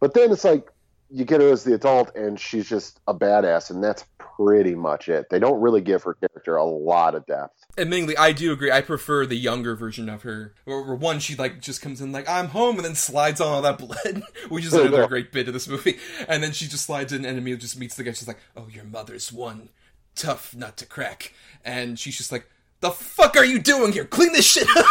[0.00, 0.68] But then it's like
[1.10, 5.08] you get her as the adult, and she's just a badass, and that's pretty much
[5.08, 5.28] it.
[5.30, 7.64] They don't really give her character a lot of depth.
[7.76, 8.70] Admittingly, I do agree.
[8.70, 12.28] I prefer the younger version of her, where, one she like just comes in like
[12.28, 15.54] I'm home and then slides on all that blood, which is another great bit of
[15.54, 15.98] this movie.
[16.28, 18.12] And then she just slides in and immediately just meets the guy.
[18.12, 19.70] She's like, "Oh, your mother's one
[20.14, 21.32] tough nut to crack,"
[21.64, 22.48] and she's just like,
[22.80, 24.04] "The fuck are you doing here?
[24.04, 24.86] Clean this shit up."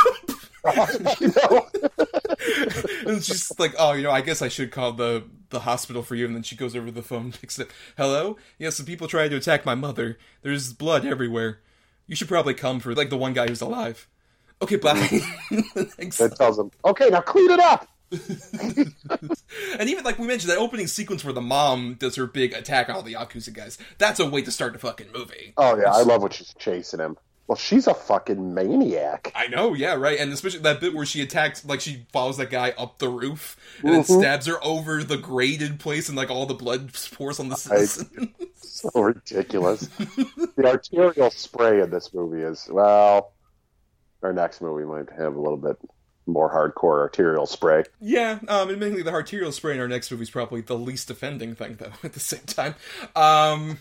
[3.05, 6.15] And she's like, "Oh, you know, I guess I should call the the hospital for
[6.15, 7.69] you." And then she goes over to the phone, and picks it.
[7.97, 10.17] Hello, yes, some people tried to attack my mother.
[10.41, 11.59] There's blood everywhere.
[12.07, 14.07] You should probably come for like the one guy who's alive.
[14.61, 14.95] Okay, bye.
[14.99, 16.19] Thanks.
[16.19, 17.87] It tells them, okay, now clean it up.
[19.79, 22.89] And even like we mentioned, that opening sequence where the mom does her big attack
[22.89, 23.77] on all the Yakuza guys.
[23.99, 25.53] That's a way to start the fucking movie.
[25.55, 27.17] Oh yeah, I love when she's chasing him.
[27.49, 29.31] Well, she's a fucking maniac.
[29.33, 30.19] I know, yeah, right.
[30.19, 33.57] And especially that bit where she attacks, like she follows that guy up the roof
[33.81, 37.49] and then stabs her over the graded place, and like all the blood pours on
[37.49, 38.35] the citizen.
[38.61, 39.87] So ridiculous.
[39.87, 43.33] the arterial spray in this movie is well.
[44.21, 45.77] Our next movie might have a little bit
[46.27, 47.83] more hardcore arterial spray.
[47.99, 51.55] Yeah, um, admittedly, the arterial spray in our next movie is probably the least offending
[51.55, 51.93] thing, though.
[52.03, 52.75] At the same time,
[53.15, 53.79] um,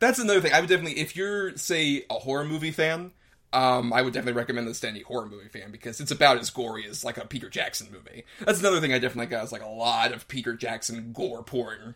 [0.00, 0.52] that's another thing.
[0.52, 3.12] I would definitely, if you're say a horror movie fan,
[3.52, 6.50] um, I would definitely recommend this to any horror movie fan because it's about as
[6.50, 8.24] gory as like a Peter Jackson movie.
[8.40, 11.94] That's another thing I definitely got is like a lot of Peter Jackson gore porn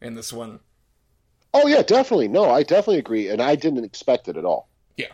[0.00, 0.60] in this one.
[1.54, 2.28] Oh yeah, definitely.
[2.28, 4.68] No, I definitely agree, and I didn't expect it at all.
[4.96, 5.12] Yeah.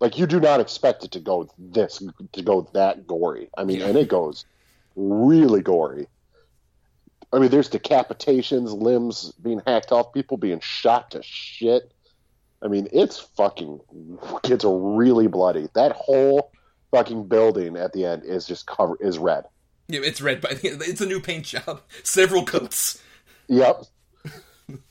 [0.00, 3.48] Like you do not expect it to go this to go that gory.
[3.56, 3.86] I mean, Yeah.
[3.88, 4.44] and it goes
[4.96, 6.08] really gory.
[7.32, 11.92] I mean, there's decapitations, limbs being hacked off, people being shot to shit.
[12.62, 13.80] I mean, it's fucking
[14.42, 15.68] gets really bloody.
[15.74, 16.52] That whole
[16.90, 19.44] fucking building at the end is just covered is red.
[19.88, 23.02] Yeah, it's red, but it's a new paint job, several coats.
[23.48, 23.84] Yep.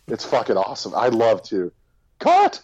[0.08, 0.93] it's fucking awesome.
[0.95, 1.71] I love to.
[2.19, 2.62] Cut!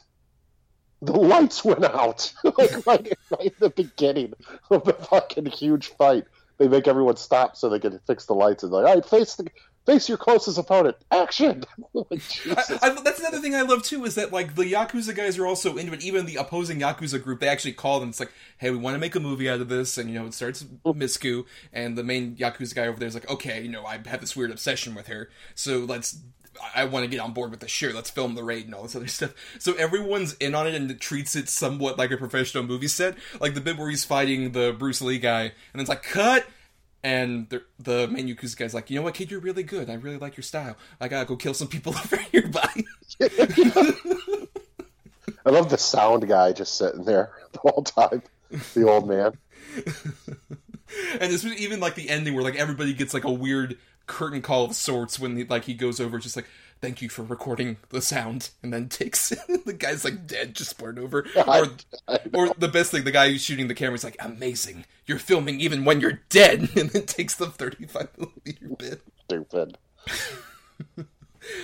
[1.02, 2.34] The lights went out.
[2.44, 4.34] like right, right in the beginning
[4.70, 6.26] of the fucking huge fight.
[6.58, 9.36] They make everyone stop so they can fix the lights and like, all right, face
[9.36, 9.48] the
[9.88, 10.98] face your closest opponent.
[11.12, 11.63] Action!
[11.93, 15.39] like, I, I, that's another thing I love too is that like the Yakuza guys
[15.39, 16.04] are also into it.
[16.04, 18.10] Even the opposing Yakuza group, they actually call them.
[18.10, 20.28] It's like, hey, we want to make a movie out of this, and you know,
[20.28, 23.86] it starts Misku, and the main Yakuza guy over there is like, okay, you know,
[23.86, 26.20] I have this weird obsession with her, so let's.
[26.76, 27.93] I want to get on board with the sure.
[27.93, 29.34] Let's film the raid and all this other stuff.
[29.60, 33.15] So everyone's in on it and it treats it somewhat like a professional movie set.
[33.39, 36.46] Like the bit where he's fighting the Bruce Lee guy, and it's like cut.
[37.04, 39.89] And the, the main Yakuza guy's like, you know what, kid, you're really good.
[39.89, 40.76] I really like your style.
[41.00, 42.48] I gotta go kill some people over here.
[42.48, 42.84] Bye.
[45.46, 48.22] I love the sound guy just sitting there the whole time.
[48.74, 49.38] The old man.
[49.76, 54.41] and this was even like the ending where like everybody gets like a weird curtain
[54.41, 56.48] call of sorts when he, like he goes over just like
[56.82, 61.00] thank you for recording the sound and then takes the guy's like dead just poured
[61.00, 61.26] over.
[61.48, 61.67] Or
[62.34, 64.86] or the best thing the guy who's shooting the camera is like amazing.
[65.06, 66.70] You're filming even when you're dead.
[66.78, 69.02] And then takes the 35 millimeter bit.
[69.26, 69.78] Stupid.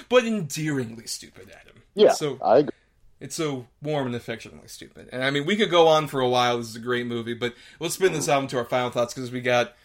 [0.09, 1.81] but endearingly stupid adam.
[1.93, 2.71] Yeah, so I agree.
[3.19, 5.09] It's so warm and affectionately stupid.
[5.11, 6.57] And I mean, we could go on for a while.
[6.57, 8.33] This is a great movie, but let's spin this mm.
[8.33, 9.75] out into our final thoughts because we got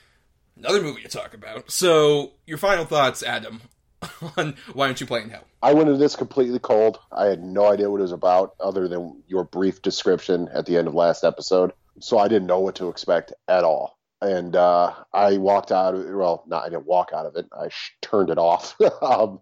[0.59, 1.71] another movie to talk about.
[1.71, 3.63] So, your final thoughts, Adam,
[4.37, 5.45] on Why Don't You Play in Hell?
[5.63, 6.99] I went into this completely cold.
[7.11, 10.77] I had no idea what it was about other than your brief description at the
[10.77, 11.73] end of last episode.
[12.01, 13.99] So I didn't know what to expect at all.
[14.21, 17.47] And uh, I walked out of well, not I didn't walk out of it.
[17.53, 18.77] I sh- turned it off.
[19.03, 19.41] um,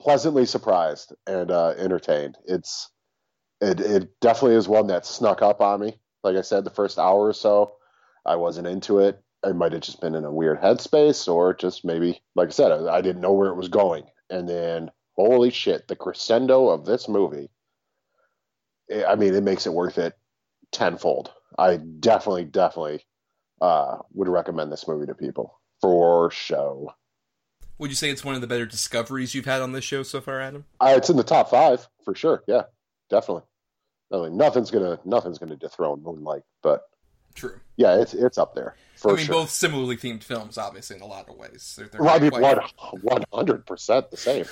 [0.00, 2.36] pleasantly surprised and uh, entertained.
[2.46, 2.90] It's
[3.60, 5.98] it, it definitely is one that snuck up on me.
[6.22, 7.74] Like I said, the first hour or so,
[8.24, 9.20] I wasn't into it.
[9.46, 12.72] I might have just been in a weird headspace, or just maybe, like I said,
[12.72, 14.04] I, I didn't know where it was going.
[14.30, 17.50] And then, holy shit, the crescendo of this movie.
[18.90, 20.14] I I mean, it makes it worth it
[20.72, 21.32] tenfold.
[21.58, 23.04] I definitely, definitely
[23.60, 26.92] uh, would recommend this movie to people for show.
[27.78, 30.20] Would you say it's one of the better discoveries you've had on this show so
[30.20, 30.64] far, Adam?
[30.80, 32.44] Uh, it's in the top five for sure.
[32.46, 32.62] Yeah,
[33.10, 33.42] definitely.
[34.12, 36.82] I mean, nothing's gonna nothing's gonna dethrone Moonlight, but
[37.34, 37.60] True.
[37.76, 39.34] yeah, it's it's up there for I mean, sure.
[39.34, 41.74] both similarly themed films, obviously, in a lot of ways.
[41.76, 42.30] They're, they're well, I mean,
[43.02, 44.46] one hundred percent the same.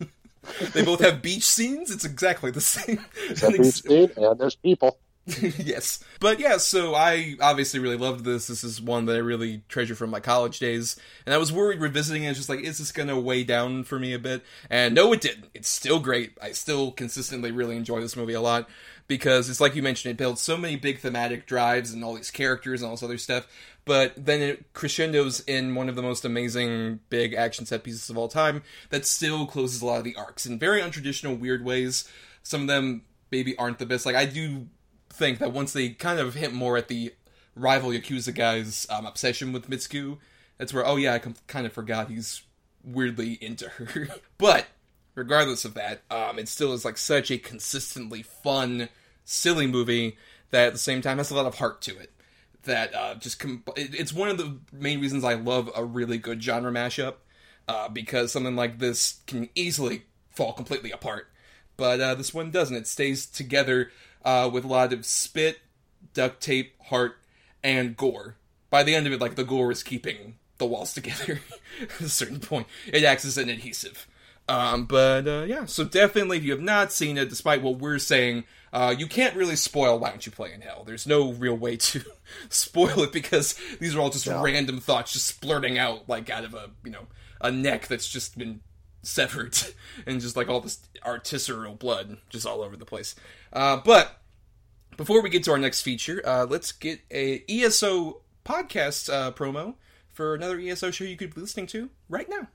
[0.72, 1.90] they both have beach scenes.
[1.90, 3.04] It's exactly the same.
[3.28, 4.98] Except beach scene, and there's people.
[5.58, 6.02] yes.
[6.20, 8.46] But yeah, so I obviously really loved this.
[8.46, 10.96] This is one that I really treasure from my college days.
[11.26, 13.98] And I was worried revisiting it, just like, is this going to weigh down for
[13.98, 14.42] me a bit?
[14.70, 15.50] And no, it didn't.
[15.52, 16.32] It's still great.
[16.40, 18.68] I still consistently really enjoy this movie a lot
[19.08, 22.30] because it's like you mentioned, it builds so many big thematic drives and all these
[22.30, 23.48] characters and all this other stuff.
[23.86, 28.18] But then it crescendos in one of the most amazing big action set pieces of
[28.18, 32.06] all time that still closes a lot of the arcs in very untraditional, weird ways.
[32.42, 34.04] Some of them maybe aren't the best.
[34.04, 34.68] Like I do
[35.08, 37.14] think that once they kind of hint more at the
[37.56, 40.18] rival Yakuza guy's um, obsession with Mitsuku,
[40.58, 42.42] that's where oh yeah, I com- kind of forgot he's
[42.84, 44.08] weirdly into her.
[44.38, 44.66] but
[45.18, 48.88] regardless of that, um, it still is like such a consistently fun,
[49.24, 50.16] silly movie
[50.50, 52.12] that at the same time has a lot of heart to it.
[52.62, 56.42] That uh, just com- it's one of the main reasons I love a really good
[56.42, 57.14] genre mashup
[57.66, 61.28] uh, because something like this can easily fall completely apart.
[61.76, 62.76] But uh, this one doesn't.
[62.76, 63.90] It stays together
[64.24, 65.58] uh, with a lot of spit,
[66.14, 67.18] duct tape, heart,
[67.62, 68.36] and gore.
[68.70, 71.40] By the end of it, like the gore is keeping the walls together
[71.80, 72.66] at a certain point.
[72.86, 74.07] It acts as an adhesive.
[74.48, 77.98] Um, but uh, yeah, so definitely, if you have not seen it, despite what we're
[77.98, 80.84] saying, uh, you can't really spoil Why Don't You Play in Hell.
[80.86, 82.02] There's no real way to
[82.48, 86.54] spoil it because these are all just random thoughts just splurting out like out of
[86.54, 87.06] a you know
[87.40, 88.60] a neck that's just been
[89.02, 89.56] severed
[90.06, 93.14] and just like all this artisanal blood just all over the place.
[93.52, 94.20] Uh, but
[94.96, 99.74] before we get to our next feature, uh, let's get a ESO podcast uh, promo
[100.12, 102.48] for another ESO show you could be listening to right now.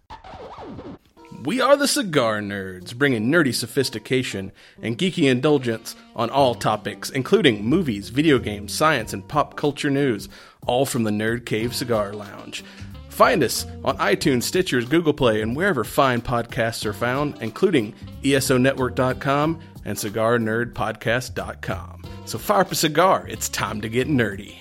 [1.41, 7.65] We are the Cigar Nerds, bringing nerdy sophistication and geeky indulgence on all topics, including
[7.65, 10.30] movies, video games, science, and pop culture news,
[10.65, 12.63] all from the Nerd Cave Cigar Lounge.
[13.10, 17.93] Find us on iTunes, Stitchers, Google Play, and wherever fine podcasts are found, including
[18.24, 22.04] ESONetwork.com and CigarNerdPodcast.com.
[22.26, 24.56] So fire up a cigar, it's time to get nerdy.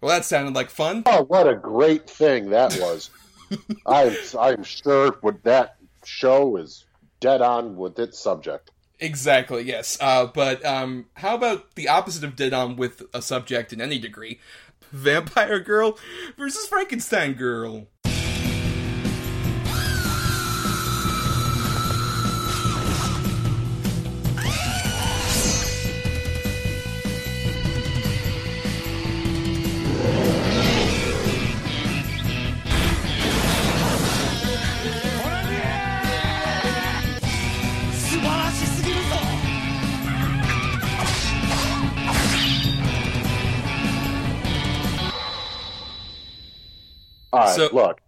[0.00, 1.04] Well, that sounded like fun.
[1.06, 3.10] Oh, what a great thing that was!
[3.86, 6.84] I'm I'm sure with that show is
[7.20, 8.70] dead on with its subject.
[8.98, 9.98] Exactly, yes.
[10.00, 13.98] Uh, but um, how about the opposite of dead on with a subject in any
[13.98, 14.40] degree?
[14.90, 15.98] Vampire Girl
[16.38, 17.88] versus Frankenstein Girl.
[47.46, 48.00] Right, So- look,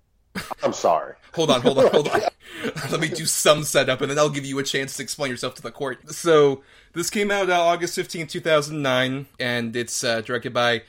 [0.63, 1.15] I'm sorry.
[1.35, 2.21] Hold on, hold on, hold on.
[2.91, 5.55] Let me do some setup, and then I'll give you a chance to explain yourself
[5.57, 6.11] to the court.
[6.11, 6.63] So,
[6.95, 10.83] this came out uh, August 15, 2009, and it's uh, directed by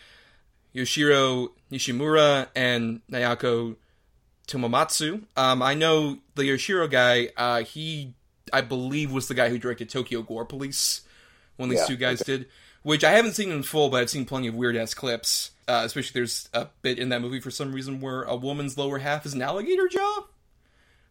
[0.74, 3.76] Yoshiro Nishimura and Nayako
[4.48, 5.24] Tomomatsu.
[5.36, 8.14] Um, I know the Yoshiro guy, uh, he,
[8.54, 11.02] I believe, was the guy who directed Tokyo Gore Police,
[11.58, 12.48] when these Yeah, two guys did,
[12.84, 15.52] which I haven't seen in full, but I've seen plenty of weird ass clips.
[15.68, 18.98] Uh, especially there's a bit in that movie for some reason where a woman's lower
[18.98, 20.26] half is an alligator jaw.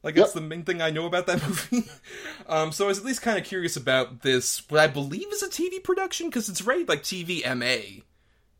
[0.02, 0.24] Like Yep.
[0.24, 1.88] it's the main thing I know about that movie.
[2.48, 5.42] um, so I was at least kind of curious about this, what I believe is
[5.42, 8.02] a TV production because it's rated like TV MA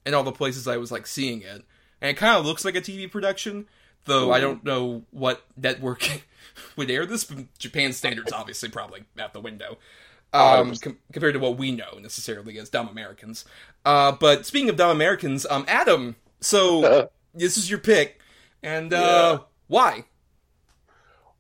[0.07, 1.65] in all the places I was like seeing it,
[2.01, 3.67] and it kind of looks like a TV production.
[4.05, 6.23] Though I don't know what network
[6.77, 7.25] would air this.
[7.25, 9.77] But Japan standards obviously probably out the window.
[10.33, 13.45] Um, com- compared to what we know necessarily as dumb Americans.
[13.85, 18.21] Uh, but speaking of dumb Americans, um, Adam, so this is your pick,
[18.63, 20.05] and uh, why?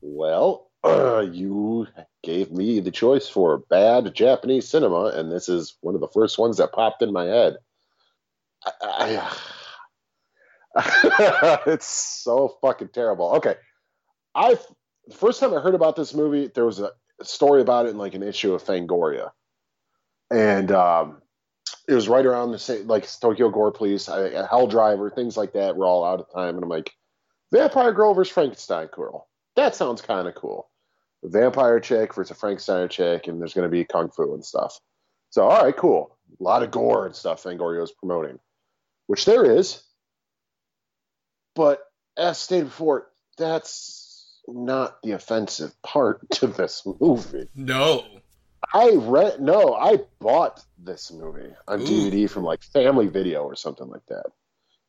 [0.01, 1.87] Well, uh, you
[2.23, 6.39] gave me the choice for bad Japanese cinema, and this is one of the first
[6.39, 7.57] ones that popped in my head.
[8.83, 9.37] I, I-
[11.67, 13.33] it's so fucking terrible.
[13.37, 13.55] Okay,
[14.35, 14.57] I
[15.07, 17.99] the first time I heard about this movie, there was a story about it in
[17.99, 19.31] like an issue of Fangoria,
[20.31, 21.23] and um,
[21.89, 25.77] it was right around the same like Tokyo Gore Police, Hell Driver, things like that
[25.77, 26.91] were all out of time, and I'm like,
[27.53, 29.29] Vampire Girl versus Frankenstein Girl
[29.59, 30.71] that sounds kind of cool.
[31.25, 34.79] Vampire chick versus a Frankenstein chick, and there's going to be kung fu and stuff.
[35.31, 36.17] So, all right, cool.
[36.39, 38.39] A lot of gore and stuff Fangoria's promoting,
[39.09, 39.83] which there is.
[41.57, 41.81] But
[42.17, 44.08] as stated before, that's
[44.49, 47.49] not the offensive part to this movie.
[47.55, 48.05] No.
[48.75, 51.85] I rent no, I bought this movie on Ooh.
[51.85, 54.27] DVD from like Family Video or something like that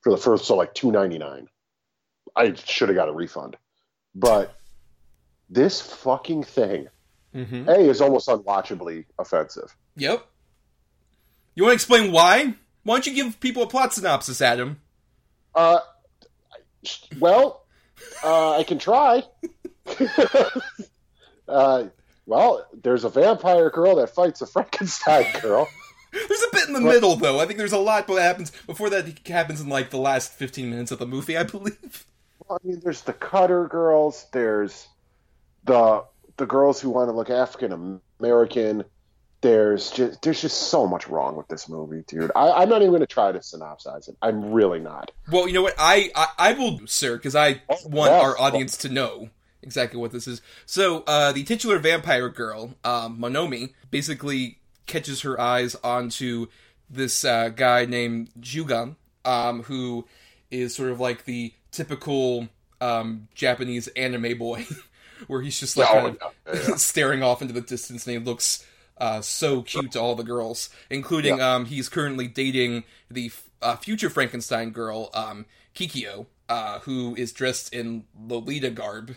[0.02, 1.47] for the first so like two ninety nine.
[2.36, 3.57] I should have got a refund,
[4.16, 4.55] but
[5.49, 6.88] this fucking thing
[7.36, 7.70] Mm-hmm.
[7.70, 9.76] a is almost unwatchably offensive.
[9.97, 10.26] Yep.
[11.53, 12.55] You want to explain why?
[12.82, 14.82] Why don't you give people a plot synopsis, Adam?
[15.53, 15.78] Uh,
[17.20, 17.66] well,
[18.24, 19.24] uh, I can try.
[21.47, 21.86] uh,
[22.26, 25.68] well, there's a vampire girl that fights a Frankenstein girl.
[26.12, 27.39] There's a bit in the middle, though.
[27.39, 30.70] I think there's a lot that happens before that happens in like the last 15
[30.70, 32.06] minutes of the movie, I believe.
[32.47, 34.26] Well, I mean, there's the Cutter girls.
[34.32, 34.88] There's
[35.66, 36.04] the
[36.38, 38.86] the girls who want to look African American.
[39.42, 42.32] There's just there's just so much wrong with this movie, dude.
[42.36, 44.18] I, I'm not even going to try to synopsize it.
[44.22, 45.12] I'm really not.
[45.32, 45.76] Well, you know what?
[45.78, 48.24] I I, I will, sir, because I want yes.
[48.24, 49.30] our audience to know
[49.62, 50.42] exactly what this is.
[50.66, 56.48] So, uh, the titular vampire girl, um, Monomi, basically catches her eyes onto
[56.90, 60.06] this uh, guy named Jugan, um, who
[60.52, 62.48] is sort of like the typical
[62.82, 64.66] um, Japanese anime boy,
[65.28, 66.18] where he's just like Oh, kind
[66.72, 68.66] of staring off into the distance, and he looks
[69.00, 73.76] uh, so cute to all the girls, including um, he's currently dating the f- uh,
[73.76, 79.16] future Frankenstein girl, um, Kikyo, uh, who is dressed in Lolita garb,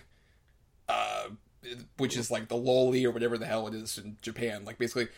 [0.88, 1.28] uh,
[1.96, 4.64] which is like the loli or whatever the hell it is in Japan.
[4.64, 5.08] Like basically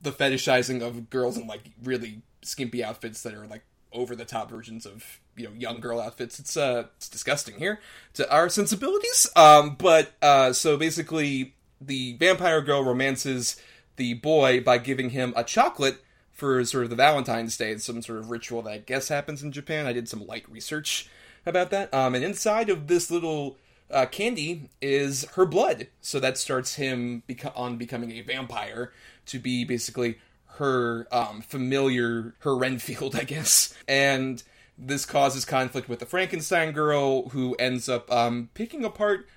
[0.00, 4.50] the fetishizing of girls in like really skimpy outfits that are like over the top
[4.50, 6.38] versions of you know young girl outfits.
[6.38, 7.80] It's uh it's disgusting here
[8.14, 9.28] to our sensibilities.
[9.36, 13.56] Um, but uh, so basically the vampire girl romances
[13.96, 17.76] the boy by giving him a chocolate for sort of the Valentine's Day.
[17.78, 19.86] Some sort of ritual that I guess happens in Japan.
[19.86, 21.08] I did some light research
[21.46, 21.92] about that.
[21.92, 23.56] Um, and inside of this little
[23.90, 25.88] uh, candy is her blood.
[26.00, 28.92] So that starts him beco- on becoming a vampire
[29.26, 30.18] to be basically
[30.56, 33.74] her um, familiar, her Renfield, I guess.
[33.86, 34.42] And
[34.78, 39.28] this causes conflict with the Frankenstein girl, who ends up um, picking apart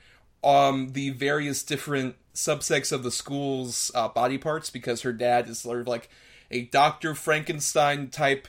[0.44, 5.60] um, the various different subsects of the school's uh, body parts because her dad is
[5.60, 6.10] sort of like
[6.52, 7.16] a Dr.
[7.16, 8.48] Frankenstein type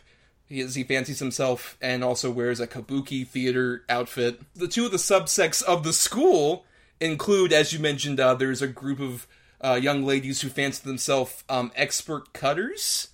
[0.48, 4.40] he, is, he fancies himself and also wears a kabuki theater outfit.
[4.54, 6.64] The two of the subsects of the school
[7.00, 9.26] include, as you mentioned, uh, there's a group of
[9.60, 13.08] uh, young ladies who fancy themselves um, expert cutters,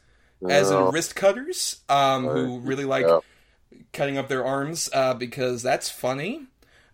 [0.47, 3.20] as in wrist cutters, um, who really like Yeah.
[3.93, 6.47] cutting up their arms uh, because that's funny.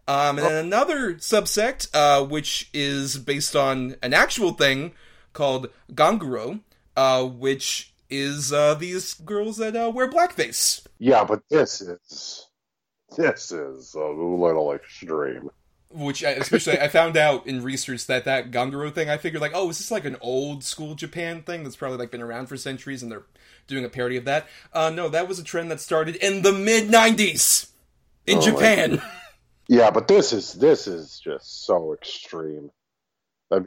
[0.08, 4.92] Um, and then another subsect, uh, which is based on an actual thing
[5.34, 6.60] called Ganguro,
[6.96, 10.86] uh, which is uh, these girls that uh, wear blackface.
[10.98, 12.46] Yeah, but this is
[13.16, 15.50] this is a little extreme.
[15.90, 19.08] Which, I, especially, I found out in research that that Ganguro thing.
[19.08, 22.10] I figured like, oh, is this like an old school Japan thing that's probably like
[22.10, 23.24] been around for centuries, and they're
[23.66, 24.48] doing a parody of that?
[24.72, 27.70] Uh, no, that was a trend that started in the mid '90s
[28.26, 29.02] in Oh, Japan.
[29.68, 32.70] Yeah, but this is this is just so extreme.
[33.50, 33.66] The,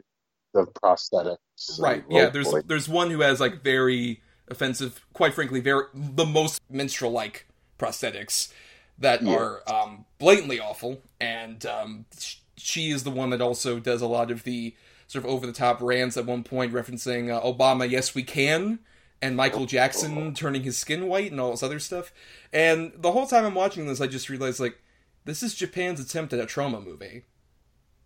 [0.54, 2.04] the prosthetics, Right.
[2.10, 2.26] Yeah.
[2.26, 7.12] oh, There's there's one who has like very offensive, quite frankly, very the most minstrel
[7.12, 7.46] like
[7.78, 8.52] prosthetics
[8.98, 9.34] that Yeah.
[9.36, 14.06] are um, blatantly awful, and um, sh- she is the one that also does a
[14.06, 14.74] lot of the
[15.06, 18.78] sort of over the top rants at one point referencing uh, Obama, yes we can,
[19.20, 22.12] and Michael Jackson turning his skin white and all this other stuff.
[22.52, 24.80] And the whole time I'm watching this, I just realized like
[25.24, 27.24] this is Japan's attempt at a Troma movie.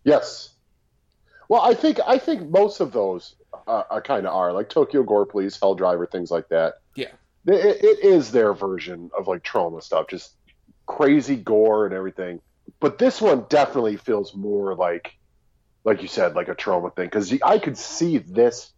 [0.03, 0.53] Yes.
[1.49, 3.35] Well, I think I think most of those
[3.67, 6.75] uh, are kind of are like Tokyo Gore Police, Hell Driver, things like that.
[6.95, 7.11] Yeah.
[7.45, 10.35] It, it is their version of like Troma stuff, just
[10.85, 12.41] crazy gore and everything.
[12.79, 15.15] But this one definitely feels more like,
[15.85, 18.71] like you said, like a Troma thing because I could see this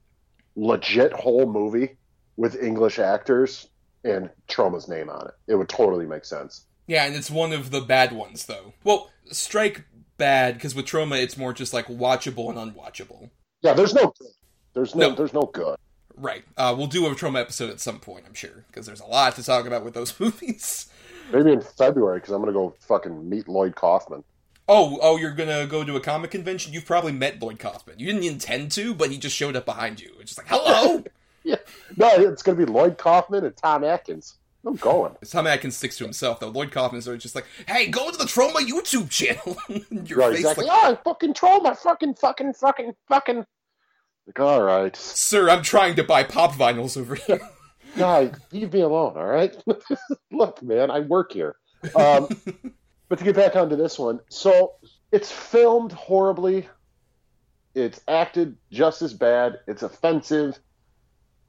[0.55, 1.97] legit whole movie
[2.37, 3.67] with English actors
[4.03, 5.33] and Troma's name on it.
[5.47, 6.65] It would totally make sense.
[6.89, 8.73] Yeah, and it's one of the bad ones, though.
[8.83, 9.85] Well, strike
[10.17, 13.29] bad because with Troma, it's more just like watchable and unwatchable.
[13.61, 14.31] Yeah, there's no good.
[14.73, 15.15] There's no, No.
[15.15, 15.77] there's no good.
[16.15, 16.43] Right.
[16.57, 19.35] Uh, we'll do a Troma episode at some point, I'm sure, because there's a lot
[19.35, 20.87] to talk about with those movies.
[21.31, 24.23] Maybe in February because I'm gonna go fucking meet Lloyd Kaufman.
[24.67, 26.73] Oh, oh, you're gonna go to a comic convention?
[26.73, 27.99] You've probably met Lloyd Kaufman.
[27.99, 30.11] You didn't intend to, but he just showed up behind you.
[30.19, 31.03] It's just like, hello.
[31.43, 31.55] Yeah,
[31.95, 34.38] no, it's gonna be Lloyd Kaufman and Tom Atkins.
[34.66, 35.16] I'm going.
[35.30, 36.49] Tom Atkins sticks to himself, though.
[36.49, 39.57] Lloyd Kaufman is always just like, hey, go to the Troma YouTube channel.
[40.05, 40.66] Your Right, face exactly.
[40.66, 43.45] like, oh, fucking Troma, fucking, fucking, fucking, fucking.
[44.28, 47.39] Like, all right, sir, I'm trying to buy pop vinyls over here.
[47.97, 49.18] guy, leave me alone.
[49.18, 49.55] All right.
[50.32, 51.55] Look, man, I work here.
[51.95, 52.28] Um,
[53.07, 54.74] but to get back onto this one, so
[55.12, 56.68] it's filmed horribly.
[57.76, 59.60] It's acted just as bad.
[59.68, 60.60] It's offensive.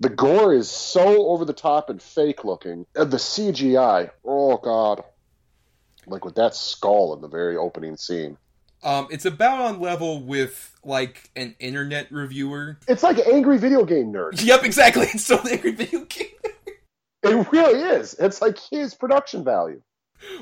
[0.00, 2.86] The gore is so over the top and fake looking.
[2.94, 5.04] And the CGI, oh god,
[6.06, 8.38] like with that skull in the very opening scene.
[8.82, 12.78] Um, it's about on level with like an internet reviewer.
[12.88, 14.42] It's like angry video game nerd.
[14.44, 15.06] Yep, exactly.
[15.12, 16.28] It's so angry video game.
[17.22, 18.14] It really is.
[18.18, 19.82] It's like his production value.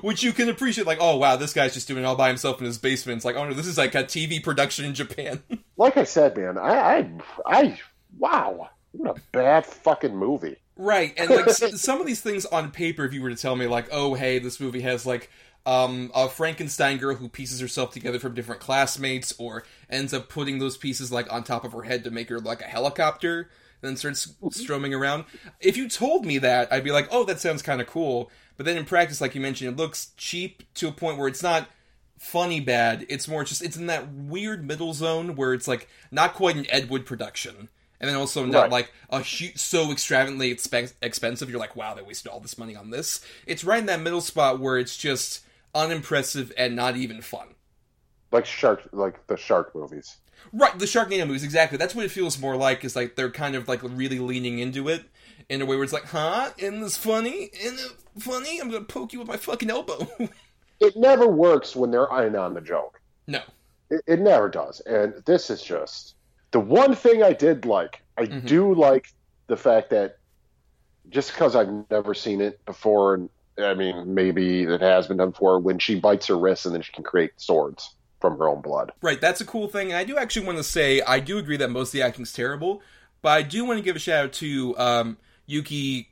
[0.02, 0.86] which you can appreciate.
[0.86, 3.16] Like, oh wow, this guy's just doing it all by himself in his basement.
[3.16, 5.42] It's like, oh no, this is like a TV production in Japan.
[5.76, 7.10] Like I said, man, I, I,
[7.46, 7.80] I
[8.18, 8.68] wow,
[8.98, 10.56] what a bad fucking movie.
[10.76, 13.66] Right, and like some of these things on paper, if you were to tell me
[13.66, 15.30] like, oh hey, this movie has like
[15.66, 20.58] um, a Frankenstein girl who pieces herself together from different classmates, or ends up putting
[20.58, 23.50] those pieces like on top of her head to make her like a helicopter,
[23.82, 25.24] and then starts stroming around.
[25.60, 28.30] If you told me that, I'd be like, oh, that sounds kind of cool.
[28.56, 31.42] But then in practice, like you mentioned, it looks cheap to a point where it's
[31.42, 31.68] not
[32.18, 33.06] funny bad.
[33.08, 36.66] It's more just it's in that weird middle zone where it's like not quite an
[36.70, 37.68] Ed Wood production,
[38.00, 38.70] and then also not Right.
[38.70, 41.50] like a hu so extravagantly expe- expensive.
[41.50, 43.20] You're like, wow, they wasted all this money on this.
[43.46, 45.44] It's right in that middle spot where it's just
[45.74, 47.48] unimpressive and not even fun.
[48.32, 50.16] Like shark, like the shark movies.
[50.52, 51.78] Right, the Sharknado movies, exactly.
[51.78, 52.84] That's what it feels more like.
[52.84, 55.04] Is like they're kind of like really leaning into it
[55.48, 56.50] in a way where it's like, huh?
[56.58, 57.50] Isn't this funny?
[57.60, 58.60] Isn't it funny?
[58.60, 60.06] I'm gonna poke you with my fucking elbow.
[60.80, 63.00] It never works when they're in on the joke.
[63.26, 63.40] no.
[63.90, 64.78] It, it never does.
[64.82, 66.14] And this is just
[66.50, 68.02] the one thing I did like.
[68.16, 68.46] I Mhm.
[68.46, 69.08] do like
[69.46, 70.16] the fact that
[71.08, 75.30] just because I've never seen it before, and I mean, maybe it has been done
[75.30, 78.60] before, when she bites her wrist and then she can create swords from her own
[78.60, 78.92] blood.
[79.00, 79.88] Right, that's a cool thing.
[79.88, 82.32] And I do actually want to say I do agree that most of the acting's
[82.32, 82.82] terrible,
[83.22, 86.08] but I do want to give a shout out to um, Yuki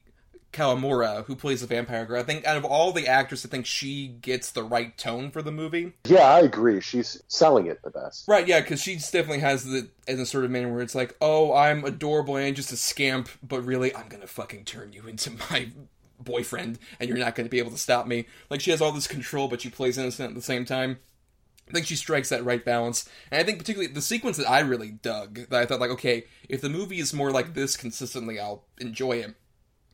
[0.53, 2.20] Kawamura, who plays the vampire girl.
[2.20, 5.42] I think out of all the actors, I think she gets the right tone for
[5.42, 5.92] the movie.
[6.07, 6.80] Yeah, I agree.
[6.80, 8.26] She's selling it the best.
[8.26, 11.14] Right, yeah, because she definitely has the in the sort of manner where it's like,
[11.20, 15.30] oh, I'm adorable and just a scamp, but really, I'm gonna fucking turn you into
[15.51, 15.68] my
[16.18, 18.26] boyfriend, and you're not gonna be able to stop me.
[18.49, 20.99] Like she has all this control, but she plays innocent at the same time.
[21.68, 24.61] I think she strikes that right balance, and I think particularly the sequence that I
[24.61, 28.38] really dug, that I thought like, okay, if the movie is more like this consistently,
[28.38, 29.34] I'll enjoy it.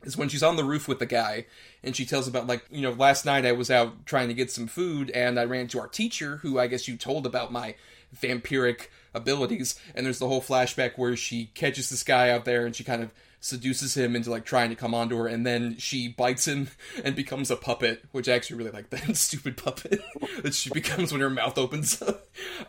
[0.03, 1.45] Is when she's on the roof with the guy,
[1.83, 4.51] and she tells about like, you know, last night I was out trying to get
[4.51, 7.75] some food, and I ran into our teacher, who I guess you told about my
[8.15, 12.75] vampiric abilities, and there's the whole flashback where she catches this guy out there, and
[12.75, 13.11] she kind of
[13.43, 16.69] seduces him into like trying to come onto her, and then she bites him
[17.03, 20.01] and becomes a puppet, which I actually really like that stupid puppet
[20.41, 22.01] that she becomes when her mouth opens.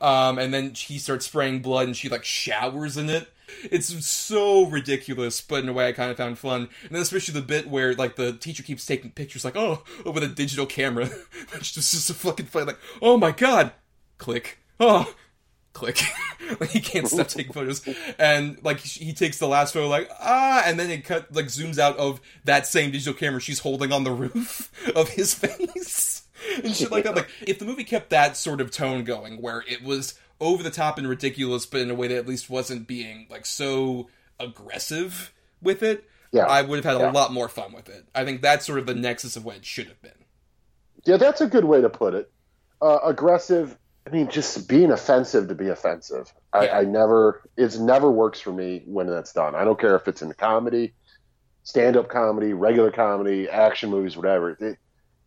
[0.01, 3.29] Um, and then he starts spraying blood, and she like showers in it.
[3.71, 6.69] It's so ridiculous, but in a way I kind of found fun.
[6.83, 10.23] And then especially the bit where like the teacher keeps taking pictures, like oh, with
[10.23, 11.07] a digital camera,
[11.53, 13.73] which is just a fucking funny, like oh my god,
[14.19, 15.15] click, oh,
[15.73, 16.01] click.
[16.61, 17.87] like he can't stop taking photos,
[18.19, 21.79] and like he takes the last photo, like ah, and then it cut like zooms
[21.79, 26.23] out of that same digital camera she's holding on the roof of his face.
[26.63, 27.17] And shit like that.
[27.17, 30.71] Like, if the movie kept that sort of tone going, where it was over the
[30.71, 34.09] top and ridiculous, but in a way that at least wasn't being like so
[34.41, 35.33] aggressive
[35.63, 36.47] with it, Yeah.
[36.47, 37.11] I would have had Yeah.
[37.11, 38.07] a lot more fun with it.
[38.15, 40.25] I think that's sort of the nexus of what it should have been.
[41.05, 42.31] Yeah, that's a good way to put it.
[42.83, 43.79] Uh, aggressive.
[44.07, 46.33] I mean, just being offensive to be offensive.
[46.53, 46.79] I, Yeah.
[46.79, 47.43] I never.
[47.57, 49.55] It's never works for me when that's done.
[49.55, 50.95] I don't care if it's in comedy,
[51.63, 54.59] stand-up comedy, regular comedy, action movies, whatever.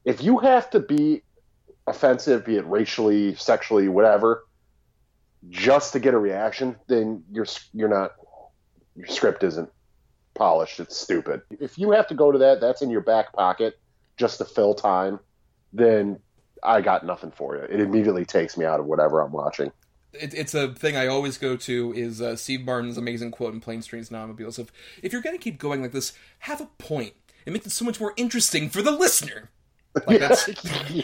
[0.06, 1.24] If you have to be
[1.88, 4.46] offensive, be it racially, sexually, whatever,
[5.50, 8.12] just to get a reaction, then you're you're not.
[8.96, 9.70] Your script isn't
[10.34, 10.80] polished.
[10.80, 11.42] It's stupid.
[11.60, 13.80] If you have to go to that, that's in your back pocket
[14.18, 15.20] just to fill time
[15.74, 16.20] then
[16.64, 17.64] I got nothing for you.
[17.64, 19.72] It immediately takes me out of whatever I'm watching.
[20.14, 23.60] it, it's a thing I always go to is uh, Steve Martin's amazing quote in
[23.60, 24.72] Planes, Trains, and Automobiles of
[25.04, 27.14] if you're going to keep going like this, have a point.
[27.46, 29.50] It makes it so much more interesting for the listener.
[30.08, 30.48] Like that's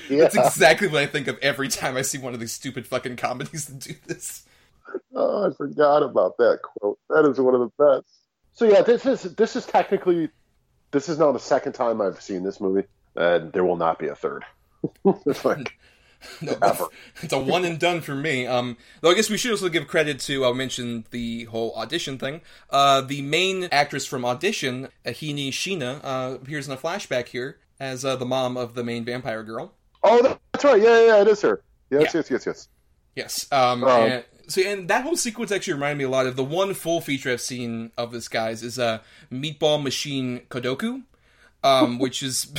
[0.10, 0.30] yeah.
[0.30, 3.16] that's exactly what I think of every time I see one of these stupid fucking
[3.16, 4.46] comedies that do this.
[5.16, 7.00] Oh, I forgot about that quote.
[7.10, 8.08] That is one of the best.
[8.54, 10.30] So yeah, this is this is technically
[10.92, 14.08] this is now the second time I've seen this movie, and there will not be
[14.08, 14.46] a third.
[15.26, 15.78] It's like,
[16.42, 16.86] No, Ever.
[17.22, 18.46] it's a one and done for me.
[18.48, 22.18] Um, though I guess we should also give credit to I mentioned the whole audition
[22.18, 22.42] thing.
[22.70, 28.06] Uh, the main actress from Audition, Eihi Shiina, uh, appears in a flashback here as
[28.06, 29.74] uh, the mom of the main vampire girl.
[30.04, 30.82] oh, that's right.
[30.82, 31.62] Yeah, yeah, it is her.
[31.90, 32.20] Yes, Yeah.
[32.20, 32.68] yes, yes, yes.
[33.16, 33.52] Yes.
[33.52, 36.44] Um, Um, and, so and that whole sequence actually reminded me a lot of the
[36.44, 39.00] one full feature I've seen of this guys is uh,
[39.32, 41.04] Meatball Machine Kodoku,
[41.64, 42.52] um, which is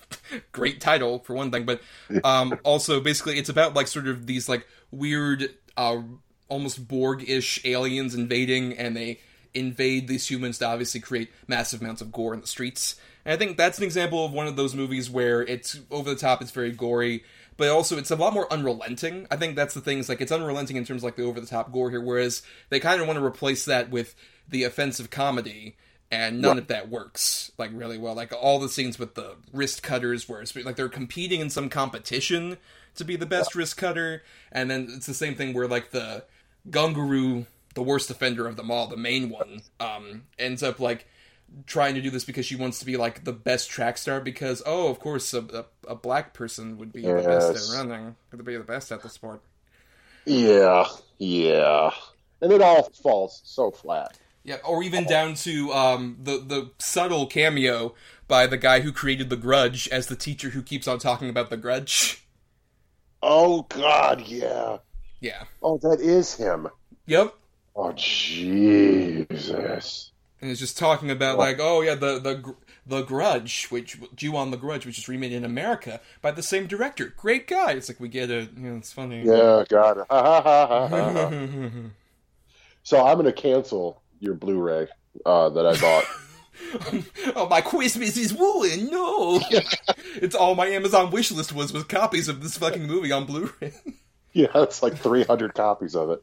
[0.52, 1.80] great title for one thing, but
[2.24, 6.00] um, also basically it's about like sort of these like weird, uh,
[6.48, 9.20] almost Borg-ish aliens invading, and they
[9.54, 12.96] invade these humans to obviously create massive amounts of gore in the streets.
[13.28, 16.16] And I think that's an example of one of those movies where it's over the
[16.16, 17.24] top, it's very gory,
[17.58, 19.26] but also it's a lot more unrelenting.
[19.30, 19.98] I think that's the thing.
[19.98, 22.40] Is like it's unrelenting in terms of like the over the top gore here, whereas
[22.70, 24.14] they kind of want to replace that with
[24.48, 25.76] the offensive comedy
[26.10, 28.14] and none of that works like really well.
[28.14, 31.68] Like all the scenes with the wrist cutters, where it's like they're competing in some
[31.68, 32.56] competition
[32.94, 36.24] to be the best wrist cutter, and then it's the same thing where like the
[36.70, 41.06] Ganguro, the worst offender of them all, the main one, um, ends up like
[41.66, 44.62] trying to do this because she wants to be like the best track star because
[44.66, 48.44] oh of course a, a, a black person would be the best at running would
[48.44, 49.42] be the best at the sport
[50.24, 50.86] Yeah,
[51.18, 51.90] yeah.
[52.40, 54.16] And it all falls so flat.
[54.44, 57.94] yeah or even down to um the the subtle cameo
[58.28, 61.50] by the guy who created the grudge as the teacher who keeps on talking about
[61.50, 62.24] the grudge
[63.20, 64.78] Oh God, yeah.
[65.20, 66.68] yeah Oh, that is him.
[67.06, 67.34] yep
[67.74, 70.12] Oh Jesus.
[70.40, 72.54] And it's just talking about like oh yeah the the
[72.86, 77.12] the grudge which Ju-On the grudge which is remade in America by the same director
[77.16, 80.06] great guy it's like we get it you know, it's funny Yeah, God.
[82.88, 84.86] So I'm gonna cancel your Blu-ray
[85.26, 86.04] uh, that I bought.
[87.36, 88.90] oh, my Christmas is ruined.
[88.90, 89.42] No,
[90.16, 93.74] it's all my Amazon wish list was was copies of this fucking movie on Blu-ray.
[94.32, 96.22] yeah, it's like 300 copies of it.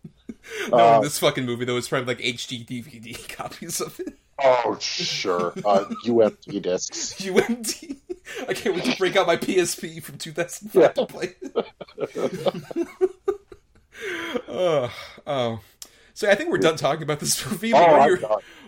[0.69, 4.17] No, Uh, this fucking movie though is probably like HD DVD copies of it.
[4.43, 5.53] Oh, sure.
[5.63, 7.15] Uh, UMD discs.
[7.21, 7.97] UMD.
[8.49, 11.35] I can't wait to break out my PSP from 2005 to play
[14.49, 14.91] oh,
[15.27, 15.59] oh.
[16.13, 17.73] So I think we're done talking about this movie.
[17.73, 18.19] Oh, what are your,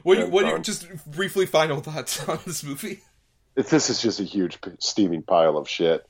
[0.04, 3.02] what, what are your just briefly final thoughts on this movie?
[3.56, 6.06] It's, this is just a huge steaming pile of shit.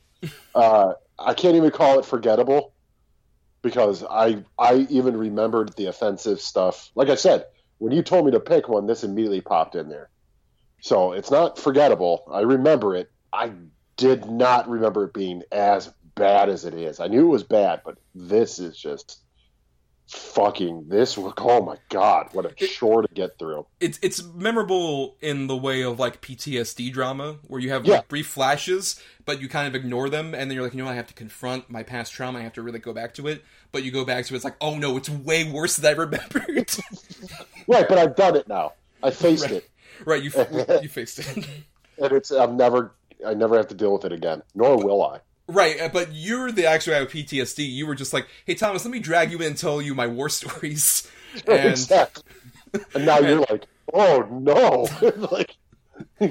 [0.55, 2.73] Uh, I can't even call it forgettable
[3.71, 6.89] because I I even remembered the offensive stuff.
[6.95, 7.45] Like I said,
[7.79, 10.09] when you told me to pick one, this immediately popped in there.
[10.81, 12.23] So it's not forgettable.
[12.31, 13.11] I remember it.
[13.33, 13.51] I
[13.97, 16.99] did not remember it being as bad as it is.
[16.99, 19.19] I knew it was bad, but this is just
[20.07, 21.17] fucking this.
[21.39, 23.65] Oh my god, what a chore to get through.
[23.79, 27.95] it's it's memorable in the way of like PTSD drama where you have Yeah.
[27.97, 30.89] like brief flashes but you kind of ignore them and then you're like you know
[30.89, 33.43] I have to confront my past trauma I have to really go back to it
[33.71, 35.97] but you go back to it it's like oh no it's way worse than I
[35.97, 36.45] remembered
[37.67, 38.73] Right, but I've done it now.
[39.03, 39.51] I faced Right.
[39.53, 39.69] it.
[40.05, 40.31] right you
[40.81, 41.27] you faced it
[42.01, 42.93] and it's I'm never
[43.25, 45.19] I never have to deal with it again, nor will I.
[45.47, 48.83] right uh, but you're the actual guy with PTSD you were just like hey Thomas
[48.83, 51.09] let me drag you in and tell you my war stories
[51.47, 52.23] and exactly.
[52.93, 54.87] And now you're like, oh no,
[55.31, 55.55] like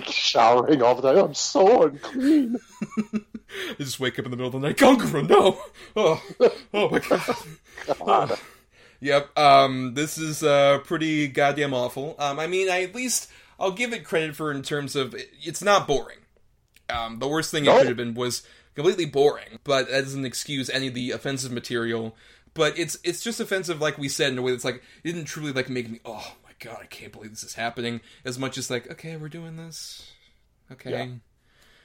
[0.04, 1.24] showering all the time.
[1.24, 2.58] I'm so unclean.
[2.96, 3.24] you
[3.78, 5.58] just wake up in the middle of the night Ganguro no
[5.96, 6.22] oh
[6.74, 7.36] oh my god
[7.98, 8.38] God.
[8.98, 9.38] Yep.
[9.38, 12.16] Um, this is uh, pretty goddamn awful.
[12.18, 15.14] Um, I mean, I at least I'll give it credit for in terms of
[15.44, 16.16] it's not boring.
[16.88, 18.42] Um, the worst thing it could have been was
[18.76, 22.14] completely boring, but that doesn't excuse any of the offensive material.
[22.54, 25.24] But it's it's just offensive, like we said, in a way that's like it didn't
[25.24, 25.98] truly like make me.
[26.04, 28.00] Oh my god, I can't believe this is happening.
[28.24, 30.10] As much as like, okay, we're doing this.
[30.72, 31.06] Okay, Yeah.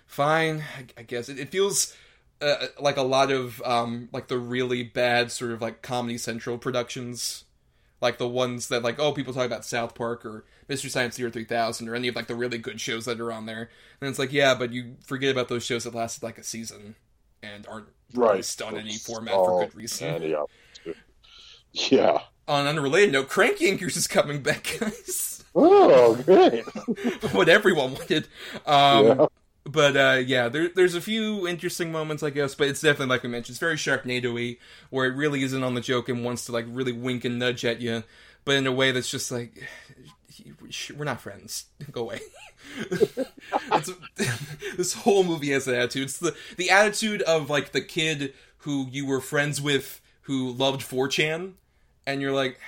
[0.06, 0.64] fine.
[0.78, 1.96] I, I guess it, it feels
[2.42, 6.58] uh, like a lot of um, like the really bad sort of like Comedy Central
[6.58, 7.44] productions,
[8.02, 11.30] like the ones that like oh people talk about South Park or Mystery Science Theater
[11.32, 13.70] 3000 or any of like the really good shows that are on there,
[14.02, 16.96] and it's like yeah, but you forget about those shows that lasted like a season
[17.44, 18.32] and aren't Right.
[18.32, 20.22] released on any format for good reason.
[20.24, 20.44] Yeah.
[21.72, 22.20] Yeah.
[22.48, 25.44] On unrelated note, Cranky Yankers is coming back, guys.
[25.56, 26.66] Oh, great.
[27.34, 28.28] what everyone wanted.
[28.66, 29.26] Um, Yeah.
[29.64, 32.56] But uh, yeah, there, there's a few interesting moments, I guess.
[32.56, 34.58] But it's definitely like we mentioned, it's very Sharknado-y,
[34.90, 37.64] where it really isn't on the joke and wants to like really wink and nudge
[37.64, 38.04] at you,
[38.44, 39.62] but in a way that's just like,
[40.96, 41.66] we're not friends.
[41.92, 42.20] Go away.
[44.78, 46.04] this whole movie has that attitude.
[46.04, 50.82] It's the the attitude of like the kid who you were friends with who loved
[50.82, 51.54] 4chan,
[52.06, 52.60] and you're like,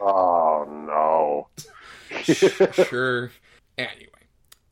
[0.00, 1.48] Oh no.
[2.22, 3.30] sure.
[3.76, 4.17] Anyway,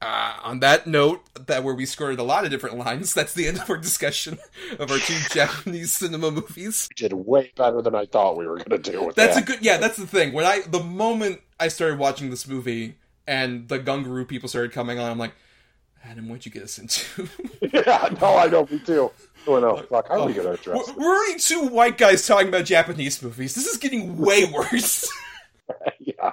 [0.07, 3.49] uh, on that note, that where we skirted a lot of different lines, that's the
[3.49, 4.39] end of our discussion
[4.79, 6.89] of our two Japanese cinema movies.
[6.91, 9.63] We did way better than I thought we were gonna do with That's a good,
[9.63, 9.79] yeah.
[9.79, 10.33] That's the thing.
[10.33, 12.97] When I, the moment I started watching this movie
[13.27, 15.35] and the Ganguro people started coming on, I'm like,
[16.05, 17.29] Adam, what'd you get us into?
[17.73, 19.11] yeah, no, I know, me too.
[19.49, 22.49] Oh no, fuck, how are we gonna address we're, we're already two white guys talking
[22.49, 23.55] about Japanese movies.
[23.57, 25.11] This is getting way worse.
[25.99, 26.33] yeah.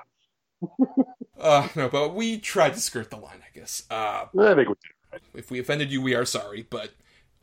[1.43, 3.83] Uh, no, but we tried to skirt the line, I guess.
[3.91, 5.21] Uh, I think we did.
[5.35, 6.91] If we offended you, we are sorry, but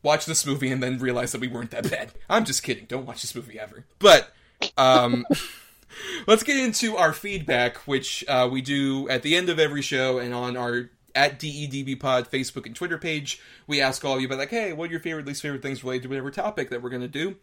[0.03, 2.13] watch this movie and then realize that we weren't that bad.
[2.29, 2.87] I'm just kidding.
[2.87, 3.85] Don't watch this movie ever.
[3.99, 4.33] But
[4.77, 5.25] um
[6.27, 10.19] let's get into our feedback, which uh, we do at the end of every show
[10.19, 13.41] and on our at DEDB Pod Facebook and Twitter page.
[13.67, 15.83] We ask all of you about like, hey, what are your favorite, least favorite things
[15.83, 17.37] related to whatever topic that we're gonna do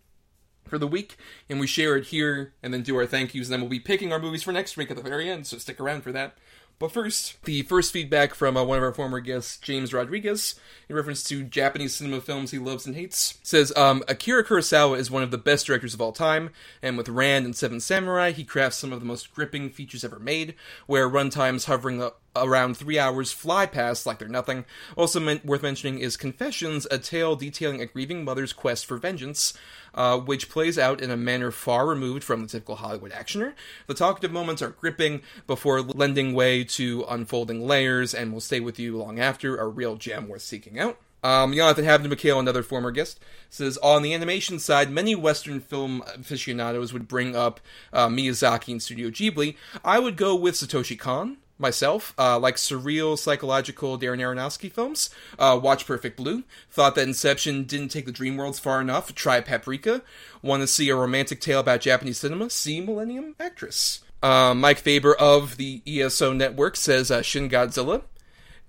[0.68, 1.18] for the week,
[1.50, 3.80] and we share it here and then do our thank yous, and then we'll be
[3.80, 6.38] picking our movies for next week at the very end, so stick around for that.
[6.80, 10.96] But first, the first feedback from uh, one of our former guests, James Rodriguez, in
[10.96, 15.24] reference to Japanese cinema films he loves and hates, says um, Akira Kurosawa is one
[15.24, 16.52] of the best directors of all time,
[16.84, 20.20] and with Ran and Seven Samurai, he crafts some of the most gripping features ever
[20.20, 20.54] made,
[20.86, 24.66] where runtimes hovering up around three hours fly past like they're nothing.
[24.96, 29.54] Also men- worth mentioning is Confessions, a tale detailing a grieving mother's quest for vengeance,
[29.94, 33.54] uh, which plays out in a manner far removed from the typical Hollywood actioner.
[33.88, 38.80] The talkative moments are gripping before lending way to unfolding layers and will stay with
[38.80, 41.00] you long after, a real gem worth seeking out.
[41.24, 43.20] Um, Jonathan Hayden McHale, another former guest,
[43.50, 47.60] says on the animation side, many Western film aficionados would bring up
[47.92, 49.56] uh, Miyazaki and Studio Ghibli.
[49.84, 55.10] I would go with Satoshi Kon myself, uh, like surreal, psychological Darren Aronofsky films.
[55.38, 56.44] Uh, watch Perfect Blue.
[56.72, 59.14] Thought that Inception didn't take the dream worlds far enough.
[59.16, 60.02] Try Paprika.
[60.42, 62.50] Want to see a romantic tale about Japanese cinema?
[62.50, 64.02] See Millennium Actress.
[64.22, 68.04] Uh, Mike Faber of the ESO Network says uh, Shin Godzilla.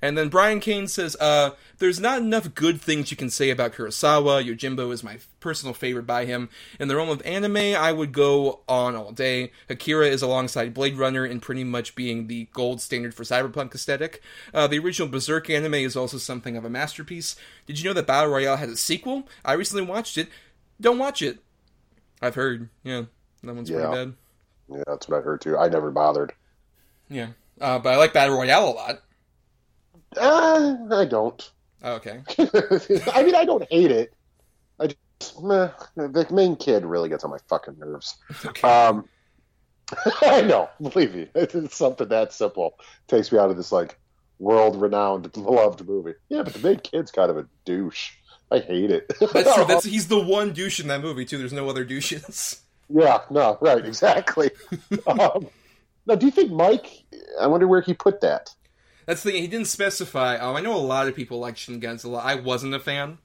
[0.01, 3.73] And then Brian Kane says, uh, there's not enough good things you can say about
[3.73, 4.45] Kurosawa.
[4.45, 6.49] Yojimbo is my personal favorite by him.
[6.79, 9.51] In the realm of anime, I would go on all day.
[9.69, 14.23] Akira is alongside Blade Runner in pretty much being the gold standard for cyberpunk aesthetic.
[14.55, 17.35] Uh, the original Berserk anime is also something of a masterpiece.
[17.67, 19.27] Did you know that Battle Royale has a sequel?
[19.45, 20.29] I recently watched it.
[20.81, 21.41] Don't watch it.
[22.23, 22.69] I've heard.
[22.85, 23.03] Yeah,
[23.43, 23.79] that one's Yeah.
[23.89, 24.15] pretty bad.
[24.71, 25.57] Yeah, that's what I heard too.
[25.59, 26.35] I never bothered.
[27.09, 27.29] Yeah.
[27.61, 29.03] Uh, but I like Battle Royale a lot.
[30.17, 31.51] Uh, I don't.
[31.83, 32.23] Oh, okay.
[33.13, 34.13] I mean, I don't hate it.
[34.81, 34.89] I
[35.21, 38.17] just meh, the main kid really gets on my fucking nerves.
[38.47, 38.69] Okay.
[38.69, 39.09] Um,
[40.23, 42.75] I know, believe me, it's something that simple
[43.07, 43.99] takes me out of this like
[44.39, 46.13] world-renowned, beloved movie.
[46.29, 48.13] Yeah, but the main kid's kind of a douche.
[48.51, 49.11] I hate it.
[49.33, 49.65] That's true.
[49.65, 51.39] That's he's the one douche in that movie too.
[51.39, 52.63] There's no other douches.
[52.89, 54.51] yeah, no, right, exactly.
[55.07, 55.49] um,
[56.07, 57.05] now, do you think Mike?
[57.41, 58.55] I wonder where he put that.
[59.09, 59.41] That's the thing.
[59.41, 60.37] He didn't specify.
[60.37, 62.23] Um, I know a lot of people like Shin Godzilla.
[62.23, 63.17] I wasn't a fan.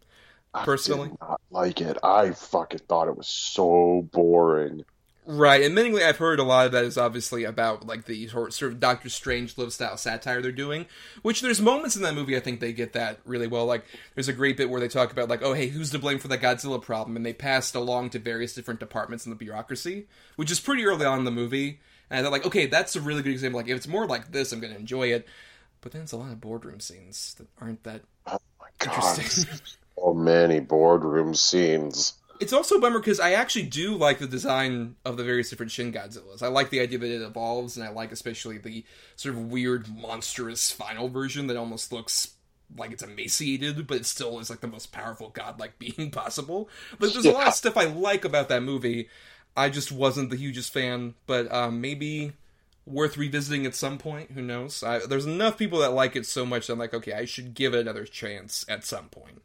[0.53, 1.09] I Personally?
[1.09, 1.97] did not like it.
[2.01, 4.85] I fucking thought it was so boring.
[5.25, 8.71] Right, admittingly, I've heard a lot of that is obviously about like the sort sort
[8.71, 10.85] of Doctor Strangelove style satire they're doing.
[11.21, 13.65] Which there's moments in that movie I think they get that really well.
[13.65, 13.83] Like
[14.15, 16.29] there's a great bit where they talk about like, oh hey, who's to blame for
[16.29, 20.07] the Godzilla problem, and they passed along to various different departments in the bureaucracy,
[20.37, 21.81] which is pretty early on in the movie.
[22.09, 23.59] And I thought like, okay, that's a really good example.
[23.59, 25.27] Like if it's more like this, I'm going to enjoy it.
[25.83, 28.39] But then it's a lot of boardroom scenes that aren't that God,
[29.19, 29.59] interesting.
[29.99, 32.13] so many boardroom scenes.
[32.39, 35.71] It's also a bummer because I actually do like the design of the various different
[35.71, 36.41] Shin Godzillas.
[36.41, 38.83] I like the idea that it evolves, and I like especially the
[39.17, 42.33] sort of weird, monstrous final version that almost looks
[42.75, 46.69] like it's emaciated, but it still is like the most powerful godlike being possible.
[46.99, 49.09] Like, there's a lot of stuff I like about that movie.
[49.55, 52.33] I just wasn't the hugest fan, but um, maybe
[52.85, 54.31] worth revisiting at some point.
[54.31, 54.83] Who knows?
[54.83, 57.53] I, there's enough people that like it so much that I'm like, okay, I should
[57.53, 59.41] give it another chance at some point.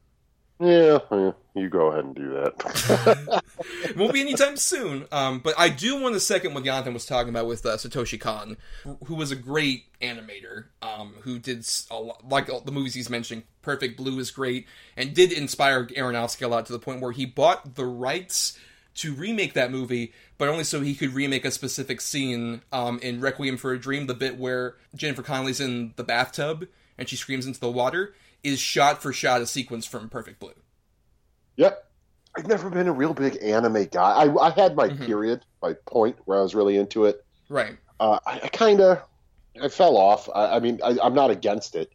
[0.60, 3.42] Yeah, yeah, you go ahead and do that.
[3.84, 5.06] It won't be anytime soon.
[5.12, 8.20] Um, but I do want to second what Jonathan was talking about with uh, Satoshi
[8.20, 8.56] Kon,
[9.04, 13.44] who was a great animator, um, who did lot, like all the movies he's mentioning.
[13.62, 14.66] Perfect Blue is great,
[14.96, 18.58] and did inspire Aronofsky a lot to the point where he bought the rights
[18.98, 23.20] to remake that movie, but only so he could remake a specific scene um, in
[23.20, 26.66] Requiem for a Dream, the bit where Jennifer Connelly's in the bathtub
[26.98, 30.52] and she screams into the water, is shot for shot a sequence from Perfect Blue.
[31.56, 31.84] yep.
[32.36, 34.10] I've never been a real big anime guy.
[34.12, 35.06] I, I had my Mhm.
[35.06, 37.24] period, my point where I was really into it.
[37.48, 37.78] Right.
[37.98, 39.02] Uh, I, I kind of,
[39.60, 40.28] I fell off.
[40.32, 41.90] I, I mean, I, I'm not against it.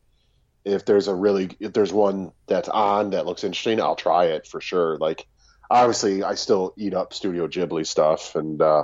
[0.65, 4.47] If there's a really, if there's one that's on that looks interesting, I'll try it
[4.47, 4.97] for sure.
[4.97, 5.27] Like,
[5.81, 8.83] obviously, I still eat up Studio Ghibli stuff and uh,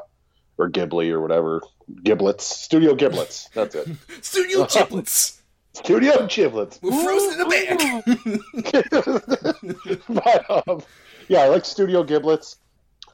[0.57, 1.61] or Ghibli or whatever
[2.03, 3.49] giblets, Studio Giblets.
[3.53, 3.87] That's it.
[4.21, 5.39] Studio Chiplets.
[5.73, 6.79] Studio Giblets.
[6.81, 8.99] We're frozen in a bag.
[10.09, 10.81] but, um,
[11.27, 12.57] yeah, I like Studio Giblets.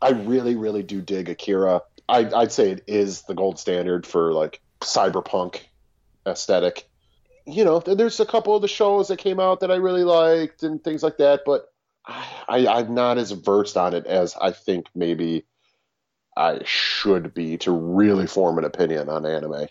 [0.02, 1.82] I really, really do dig Akira.
[2.10, 5.62] I, I'd say it is the gold standard for like cyberpunk
[6.28, 6.88] aesthetic.
[7.46, 10.04] You know, there- there's a couple of the shows that came out that I really
[10.04, 11.72] liked and things like that, but
[12.08, 15.46] I, I'm not as versed on it as I think maybe
[16.38, 19.68] I should be to really form an opinion on anime.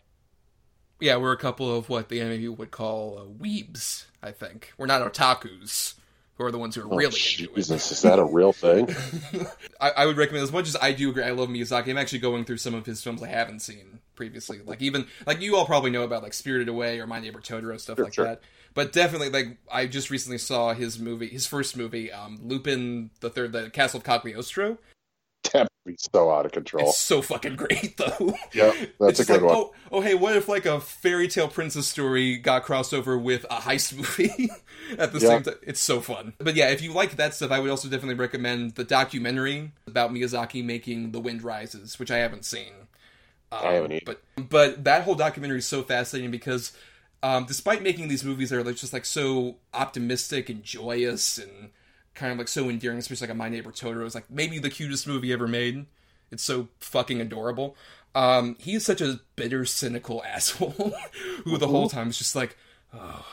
[1.00, 4.06] yeah, we're a couple of what the anime would call uh, weebs.
[4.22, 5.94] I think we're not otakus,
[6.36, 7.12] who are the ones who are Oh, really.
[7.12, 8.88] Jesus, is that a real thing?
[9.80, 11.22] I, I would recommend as much as I do agree.
[11.22, 11.88] I love Miyazaki.
[11.90, 14.60] I'm actually going through some of his films I haven't seen previously.
[14.64, 17.78] Like even like you all probably know about like Spirited Away or My Neighbor Totoro
[17.78, 18.24] stuff Sure, like sure.
[18.24, 18.40] that.
[18.74, 23.30] But definitely like I just recently saw his movie, his first movie, um, Lupin the
[23.30, 24.78] Third, the Castle of Cagliostro.
[25.44, 26.88] Damn, He's so out of control.
[26.88, 28.34] It's so fucking great, though.
[28.54, 29.56] Yeah, it's that's a good like, one.
[29.56, 33.44] Oh, oh, hey, what if like a fairy tale princess story got crossed over with
[33.44, 34.50] a heist movie
[34.98, 35.28] at the Yeah.
[35.28, 35.54] same time?
[35.62, 36.32] It's so fun.
[36.38, 40.10] But yeah, if you like that stuff, I would also definitely recommend the documentary about
[40.10, 42.72] Miyazaki making The Wind Rises, which I haven't seen.
[43.52, 44.02] Um, I haven't either.
[44.06, 46.72] But but that whole documentary is so fascinating because
[47.24, 51.70] um, despite making these movies that are like, just like so optimistic and joyous and
[52.14, 54.68] kind of like so endearing, especially like a My Neighbor Totoro is like maybe the
[54.68, 55.86] cutest movie ever made.
[56.30, 57.76] It's so fucking adorable.
[58.14, 60.92] Um, he is such a bitter, cynical asshole
[61.44, 62.58] who the whole time is just like,
[62.92, 63.24] oh,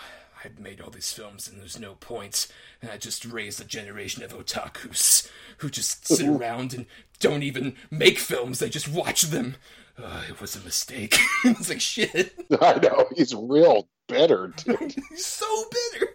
[0.42, 2.48] I've made all these films and there's no point,
[2.82, 6.86] and I just raised a generation of otakus who just sit around and
[7.20, 9.58] don't even make films; they just watch them.
[9.98, 11.18] Uh, it was a mistake.
[11.46, 12.34] it's like shit.
[12.62, 14.54] I know he's real bitter.
[14.58, 14.96] Dude.
[15.10, 16.08] He's so bitter.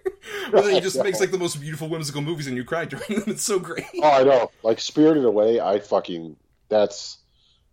[0.50, 3.06] But then he just makes like the most beautiful whimsical movies, and you cry during
[3.08, 3.24] them.
[3.26, 3.86] It's so great.
[4.02, 4.50] Oh, I know.
[4.62, 6.36] Like Spirited Away, I fucking
[6.68, 7.18] that's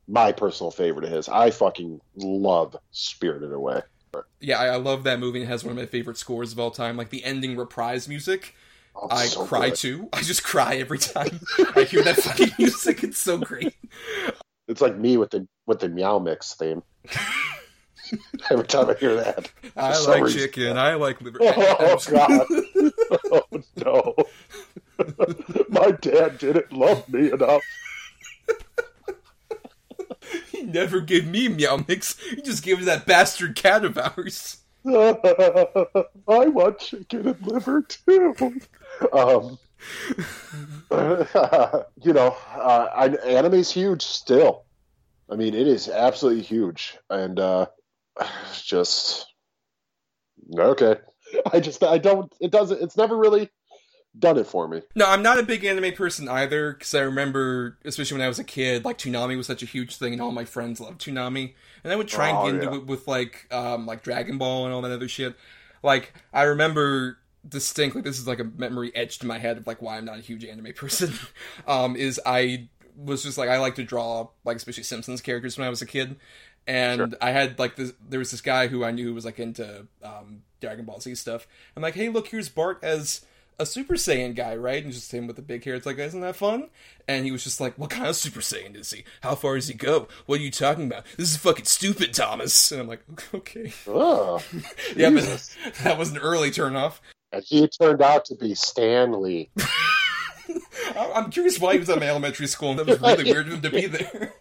[0.08, 1.28] my personal favorite of his.
[1.28, 3.82] I fucking love Spirited Away.
[4.40, 5.42] Yeah, I, I love that movie.
[5.42, 6.96] It has one of my favorite scores of all time.
[6.96, 8.56] Like the ending reprise music.
[8.96, 9.76] Oh, I so cry good.
[9.76, 10.10] too.
[10.14, 11.40] I just cry every time
[11.76, 13.04] I hear that fucking music.
[13.04, 13.74] It's so great.
[14.74, 16.82] It's like me with the with the Meow Mix theme.
[18.50, 20.42] Every time I hear that, I like reason.
[20.42, 20.80] chicken.
[20.80, 21.38] I like liver.
[21.44, 22.48] oh god,
[23.32, 23.44] oh
[23.76, 24.16] no,
[25.70, 27.62] my dad didn't love me enough.
[30.52, 32.18] He never gave me meow mix.
[32.18, 34.58] He just gave me that bastard cat of ours.
[34.88, 38.60] I want chicken and liver too.
[39.14, 39.60] Um,
[42.02, 44.66] you know, uh, I, anime's huge still.
[45.30, 47.68] I mean, it is absolutely huge, and uh,
[48.64, 49.28] just
[50.58, 50.96] okay.
[51.54, 52.34] I just I don't.
[52.40, 52.82] It doesn't.
[52.82, 53.50] It's never really
[54.18, 54.82] done it for me.
[54.96, 58.40] No, I'm not a big anime person either, because I remember, especially when I was
[58.40, 61.54] a kid, like Toonami was such a huge thing, and all my friends loved Toonami,
[61.84, 64.66] and I would try and Oh, get into it with like, um, like Dragon Ball
[64.66, 65.36] and all that other shit.
[65.82, 67.18] Like, I remember
[67.48, 70.18] distinctly, this is like a memory etched in my head of like why I'm not
[70.18, 71.14] a huge anime person.
[71.68, 75.66] um, is I was just like I like to draw like especially Simpsons characters when
[75.68, 76.16] I was a kid,
[76.68, 77.94] and I had like this.
[78.08, 81.16] There was this guy who I knew who was like into um, Dragon Ball Z
[81.16, 81.48] stuff.
[81.76, 83.26] I'm like, hey, look, here's Bart as
[83.60, 84.84] a Super Saiyan guy, right?
[84.84, 85.76] And just him with the big hair.
[85.76, 86.70] It's like, isn't that fun?
[87.08, 89.04] And he was just like, what kind of Super Saiyan is he?
[89.22, 90.08] How far does he go?
[90.26, 91.06] What are you talking about?
[91.18, 92.72] This is fucking stupid, Thomas.
[92.72, 94.44] And I'm like, okay, Oh,
[94.96, 97.00] yeah, but that was an early turnoff.
[97.34, 99.50] And he turned out to be Stan Lee.
[100.96, 103.54] I'm curious why he was at my elementary school, and that was really weird of
[103.54, 104.34] him to be there.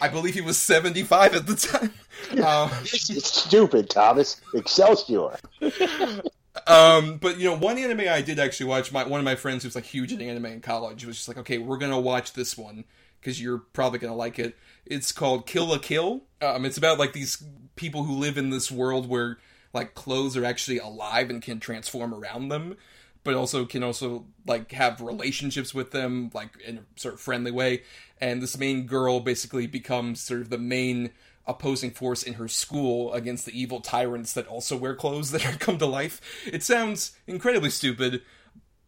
[0.00, 1.92] I believe he was 75 at the time.
[2.32, 4.40] Um, It's stupid, Thomas.
[4.54, 5.36] Excelsior.
[6.66, 8.92] Um, but you know, one anime I did actually watch.
[8.92, 11.38] My one of my friends who's like huge into anime in college was just like,
[11.38, 12.84] okay, we're gonna watch this one
[13.18, 14.54] because you're probably gonna like it.
[14.84, 16.22] It's called Kill la Kill.
[16.40, 17.42] Um, it's about like these
[17.74, 19.38] people who live in this world where
[19.72, 22.76] like clothes are actually alive and can transform around them,
[23.24, 27.50] but also can also like have relationships with them like in a sort of friendly
[27.50, 27.82] way.
[28.20, 31.10] And this main girl basically becomes sort of the main
[31.46, 35.58] opposing force in her school against the evil tyrants that also wear clothes that are
[35.58, 36.20] come to life.
[36.46, 38.22] It sounds incredibly stupid,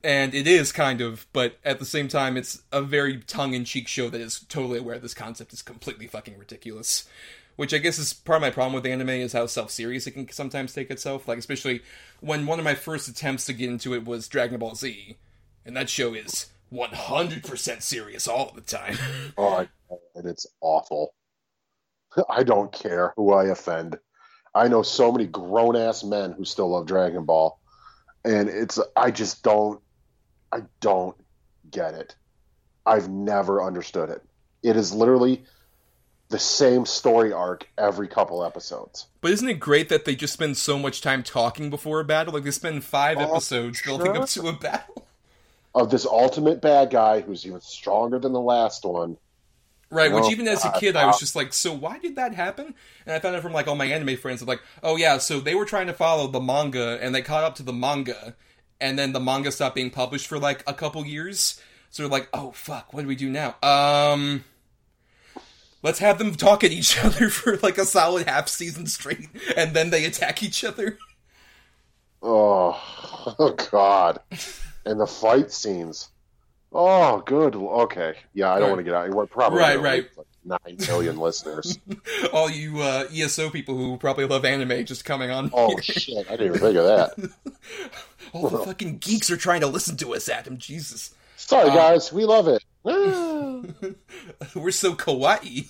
[0.03, 3.65] and it is kind of, but at the same time, it's a very tongue in
[3.65, 7.09] cheek show that is totally aware this concept is completely fucking ridiculous.
[7.57, 10.13] Which I guess is part of my problem with anime is how self serious it
[10.13, 11.29] can sometimes take itself.
[11.29, 11.83] Like, especially
[12.21, 15.17] when one of my first attempts to get into it was Dragon Ball Z,
[15.65, 18.97] and that show is 100% serious all the time.
[19.37, 19.67] Oh,
[20.15, 21.15] and it's awful.
[22.31, 23.99] I don't care who I offend.
[24.55, 27.59] I know so many grown ass men who still love Dragon Ball,
[28.25, 29.81] and it's I just don't,
[30.53, 31.17] I don't
[31.71, 32.15] get it.
[32.87, 34.23] I've never understood it.
[34.63, 35.45] It is literally
[36.35, 39.07] the same story arc every couple episodes.
[39.21, 42.33] But isn't it great that they just spend so much time talking before a battle?
[42.35, 45.07] Like they spend five Oh, episodes building up to a battle.
[45.75, 49.19] Of this ultimate bad guy who's even stronger than the last one.
[49.91, 52.35] Right, which Oh, even as a kid I was just like, so why did that
[52.35, 52.75] happen?
[53.07, 55.41] And I found out from like all my anime friends of like, oh yeah, so
[55.41, 58.35] they were trying to follow the manga and they caught up to the manga
[58.81, 61.61] and then the manga stopped being published for like a couple years.
[61.91, 63.57] So they're like, oh fuck, what do we do now?
[63.63, 64.45] Um
[65.85, 69.73] Let's have them talk at each other for like a solid half season straight, and
[69.75, 70.99] then they attack each other.
[72.23, 72.81] Oh,
[73.39, 74.19] oh God.
[74.87, 76.09] And the fight scenes.
[76.73, 77.55] Oh, good.
[77.55, 78.15] Okay.
[78.33, 78.69] Yeah, I don't Right.
[78.71, 79.11] want to get out.
[79.11, 80.07] We're probably Right, right.
[80.17, 80.27] like
[80.67, 81.79] nine million listeners.
[82.33, 85.51] All you uh, ESO people who probably love anime just coming on.
[85.53, 85.83] Oh here.
[85.83, 86.27] shit!
[86.29, 87.31] I didn't even think of that.
[88.33, 90.59] All the fucking geeks are trying to listen to us, Adam.
[90.59, 91.15] Jesus.
[91.37, 92.13] Sorry, Uh, guys.
[92.13, 92.65] We love it.
[94.61, 95.69] We're so kawaii.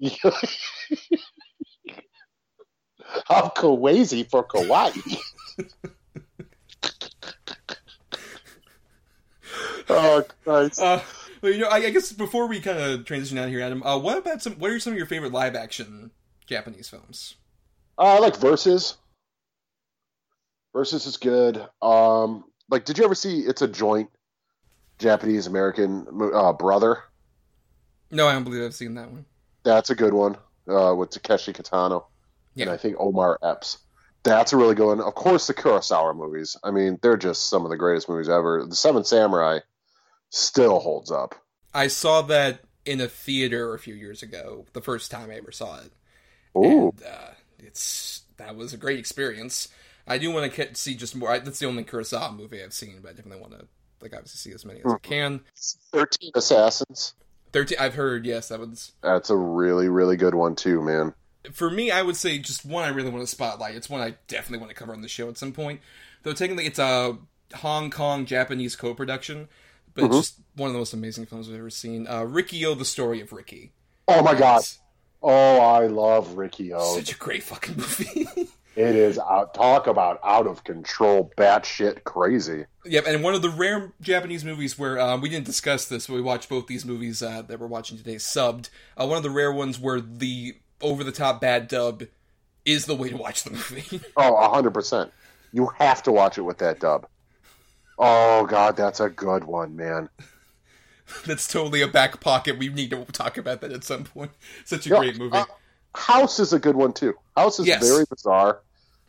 [3.28, 5.18] I'm kawaii for kawaii.
[9.88, 10.80] oh Christ!
[10.80, 11.00] Uh,
[11.40, 13.82] well, you know, I, I guess before we kind of transition out of here, Adam,
[13.82, 14.54] uh, what about some?
[14.54, 16.10] What are some of your favorite live action
[16.46, 17.36] Japanese films?
[17.98, 18.96] Uh, I like Versus.
[20.74, 21.66] Versus is good.
[21.82, 23.40] Um, like, did you ever see?
[23.40, 24.10] It's a joint
[24.98, 26.98] Japanese American uh, brother.
[28.10, 29.24] No, I don't believe I've seen that one.
[29.62, 30.36] That's a good one
[30.68, 32.04] uh, with Takeshi Kitano
[32.54, 32.64] Yeah.
[32.64, 33.78] and I think Omar Epps.
[34.22, 35.00] That's a really good one.
[35.00, 36.56] Of course, the Kurosawa movies.
[36.62, 38.64] I mean, they're just some of the greatest movies ever.
[38.68, 39.60] The Seven Samurai
[40.30, 41.34] still holds up.
[41.72, 45.52] I saw that in a theater a few years ago, the first time I ever
[45.52, 45.92] saw it.
[46.56, 49.68] Ooh, And, uh, it's that was a great experience.
[50.06, 51.30] I do want to see just more.
[51.30, 53.66] I, that's the only Kurosawa movie I've seen, but I definitely want to
[54.02, 55.40] like obviously see as many as I can.
[55.92, 57.14] Thirteen Assassins.
[57.52, 57.78] Thirteen.
[57.80, 58.26] I've heard.
[58.26, 61.14] Yes, that was That's a really, really good one too, man.
[61.52, 61.90] for me.
[61.90, 63.74] I would say just one I really want to spotlight.
[63.74, 65.80] It's one I definitely want to cover on the show at some point.
[66.22, 67.16] Though technically, it's a
[67.56, 69.48] Hong Kong Japanese co-production,
[69.94, 72.06] but it's just one of the most amazing films I've ever seen.
[72.06, 73.72] Uh, Riki-Oh: The Story of Ricky.
[74.06, 74.62] Oh my God!
[75.22, 76.96] Oh, I love Riki-Oh.
[76.96, 78.26] such a great fucking movie.
[78.76, 79.52] It is out.
[79.52, 82.66] Talk about out of control, batshit crazy.
[82.84, 86.14] Yep, and one of the rare Japanese movies where um, we didn't discuss this, but
[86.14, 88.70] we watched both these movies uh, that we're watching today subbed.
[88.96, 92.04] Uh, one of the rare ones where the over the top bad dub
[92.64, 94.00] is the way to watch the movie.
[94.16, 95.10] Oh, a hundred percent.
[95.52, 97.06] You have to watch it with that dub.
[97.98, 100.08] Oh God, that's a good one, man.
[101.26, 102.56] That's totally a back pocket.
[102.56, 104.30] We need to talk about that at some point.
[104.64, 105.38] Such a great movie.
[105.38, 105.44] uh,
[105.94, 107.14] House is a good one too.
[107.36, 107.86] House is Yes.
[107.88, 108.60] very bizarre.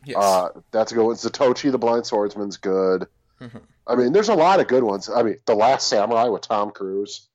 [0.06, 0.18] yes.
[0.18, 1.16] Uh, that's a good one.
[1.16, 3.08] Zatoichi the Blind Swordsman's good.
[3.40, 3.58] Mm-hmm.
[3.88, 5.10] I mean, there's a lot of good ones.
[5.10, 7.28] I mean, The Last Samurai with Tom Cruise.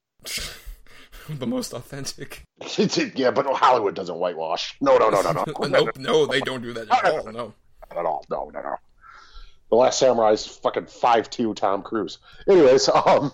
[1.28, 2.42] the most authentic.
[3.14, 4.76] yeah, but Hollywood doesn't whitewash.
[4.80, 5.44] No, no, no, no, no.
[5.68, 7.32] nope, no, they don't do that at all.
[7.32, 7.54] No.
[7.90, 8.24] Not at all.
[8.30, 8.76] No, no, no.
[9.70, 12.18] The Last Samurai is fucking five two Tom Cruise.
[12.48, 13.32] Anyways, um,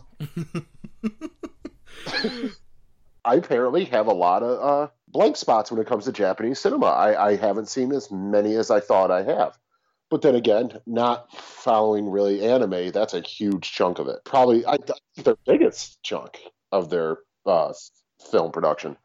[3.25, 6.87] I apparently have a lot of uh, blank spots when it comes to Japanese cinema.
[6.87, 9.59] I, I haven't seen as many as I thought I have.
[10.11, 14.19] But then again, not following really anime, that's a huge chunk of it.
[14.25, 14.77] Probably I,
[15.17, 16.39] their biggest chunk
[16.71, 17.73] of their uh,
[18.31, 18.97] film production.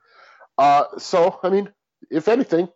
[0.57, 1.71] Uh, so, I mean,
[2.09, 2.67] if anything,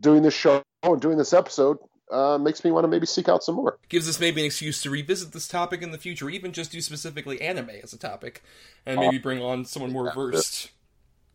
[0.00, 1.78] doing this show and doing this episode
[2.10, 3.78] uh, makes me want to maybe seek out some more.
[3.88, 6.80] Gives us maybe an excuse to revisit this topic in the future, even just do
[6.80, 8.42] specifically anime as a topic,
[8.86, 10.70] and maybe bring on someone more versed.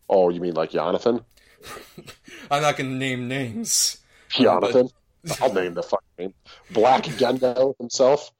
[0.09, 1.25] Oh, you mean like Jonathan?
[2.51, 3.97] I'm not going to name names.
[4.29, 4.89] Jonathan?
[5.41, 6.33] I'll name the fucking name.
[6.71, 8.31] Black Gendo himself.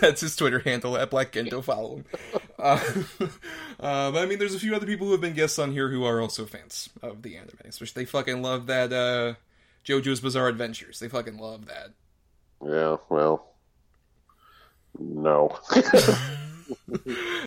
[0.00, 1.62] That's his Twitter handle at Black Gendo.
[1.62, 2.04] Follow him.
[2.58, 2.80] Uh,
[3.80, 5.88] uh, but I mean, there's a few other people who have been guests on here
[5.88, 7.58] who are also fans of the anime.
[7.64, 9.34] Especially, they fucking love that uh,
[9.84, 10.98] JoJo's Bizarre Adventures.
[10.98, 11.90] They fucking love that.
[12.64, 13.46] Yeah, well,
[14.98, 15.58] no.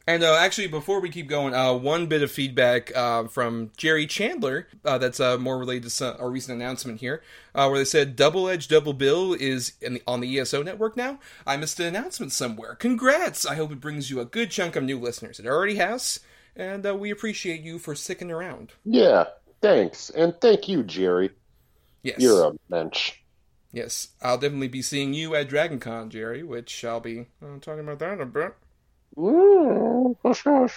[0.07, 4.07] And uh, actually, before we keep going, uh, one bit of feedback uh, from Jerry
[4.07, 7.21] Chandler uh, that's uh, more related to some, a recent announcement here,
[7.53, 10.95] uh, where they said Double Edge Double Bill is in the, on the ESO network
[10.95, 11.19] now.
[11.45, 12.73] I missed an announcement somewhere.
[12.75, 13.45] Congrats!
[13.45, 15.39] I hope it brings you a good chunk of new listeners.
[15.39, 16.21] It already has,
[16.55, 18.71] and uh, we appreciate you for sticking around.
[18.85, 19.25] yeah,
[19.61, 20.09] thanks.
[20.11, 21.31] And thank you, Jerry.
[22.07, 23.15] Yes, You're a mensch.
[23.73, 24.09] yes.
[24.21, 28.13] I'll definitely be seeing you at DragonCon, Jerry, which I'll be uh, talking about that
[28.13, 28.53] in a bit.
[29.17, 30.75] Mm, hush, hush.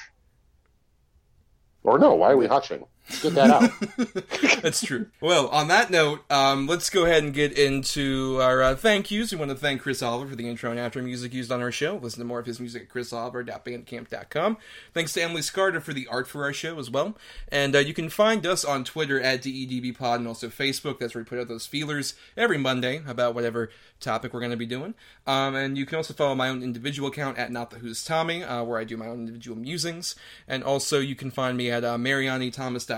[1.85, 2.85] Or no, why are we hushing?
[3.22, 4.62] Get that out.
[4.62, 5.06] That's true.
[5.20, 9.32] Well, on that note, um, let's go ahead and get into our uh, thank yous.
[9.32, 11.72] We want to thank Chris Oliver for the intro and after music used on our
[11.72, 11.96] show.
[11.96, 14.56] Listen to more of his music at chrisoliver.bandcamp.com.
[14.94, 17.16] Thanks to Emily Scarter for the art for our show as well.
[17.48, 20.98] And uh, you can find us on Twitter at DEDBpod and also Facebook.
[20.98, 24.56] That's where we put out those feelers every Monday about whatever topic we're going to
[24.56, 24.94] be doing.
[25.26, 28.42] Um, and you can also follow my own individual account at Not the Who's Tommy,
[28.42, 30.14] uh, where I do my own individual musings.
[30.48, 31.98] And also you can find me at uh,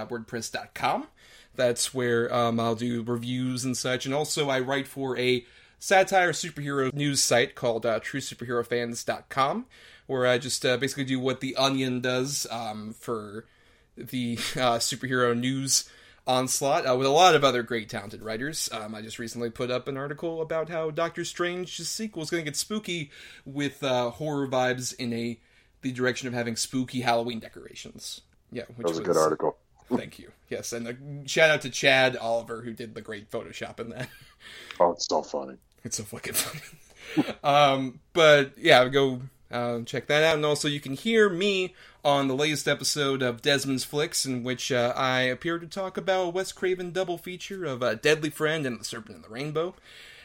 [0.08, 1.08] MarianiThomas.wordpress.com.
[1.54, 4.06] That's where um, I'll do reviews and such.
[4.06, 5.44] And also I write for a
[5.78, 9.66] satire superhero news site called uh, TrueSuperheroFans.com,
[10.06, 13.46] where I just uh, basically do what The Onion does um, for
[13.96, 15.88] the uh, superhero news
[16.26, 18.70] onslaught uh, with a lot of other great talented writers.
[18.72, 22.44] Um, I just recently put up an article about how Doctor Strange's sequel is going
[22.44, 23.10] to get spooky
[23.44, 25.38] with uh, horror vibes in a
[25.82, 28.20] the direction of having spooky Halloween decorations.
[28.52, 29.56] Yeah, which That was a good article.
[29.90, 30.32] Thank you.
[30.48, 30.92] Yes, and uh,
[31.26, 34.08] shout out to Chad Oliver who did the great Photoshop in that.
[34.80, 35.54] Oh, it's so funny.
[35.84, 37.34] It's so fucking funny.
[37.44, 39.22] um, but yeah, go
[39.52, 41.74] Uh, check that out, and also you can hear me
[42.04, 46.22] on the latest episode of Desmond's Flicks, in which uh, I appear to talk about
[46.24, 49.74] a Wes Craven double feature of uh, Deadly Friend and The Serpent and the Rainbow.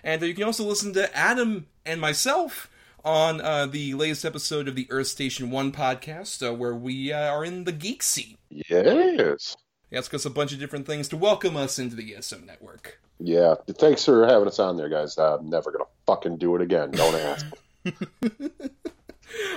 [0.04, 2.72] And uh, you can also listen to Adam and myself
[3.08, 7.30] on uh, the latest episode of the Earth Station 1 podcast, uh, where we uh,
[7.30, 8.38] are in the geek seat.
[8.50, 9.56] Yes.
[9.90, 13.00] Yeah, it's got a bunch of different things to welcome us into the ESO network.
[13.20, 13.56] Yeah.
[13.80, 15.18] Thanks for having us on there, guys.
[15.18, 16.92] Uh, I'm never gonna fucking do it again.
[16.92, 17.46] Don't ask.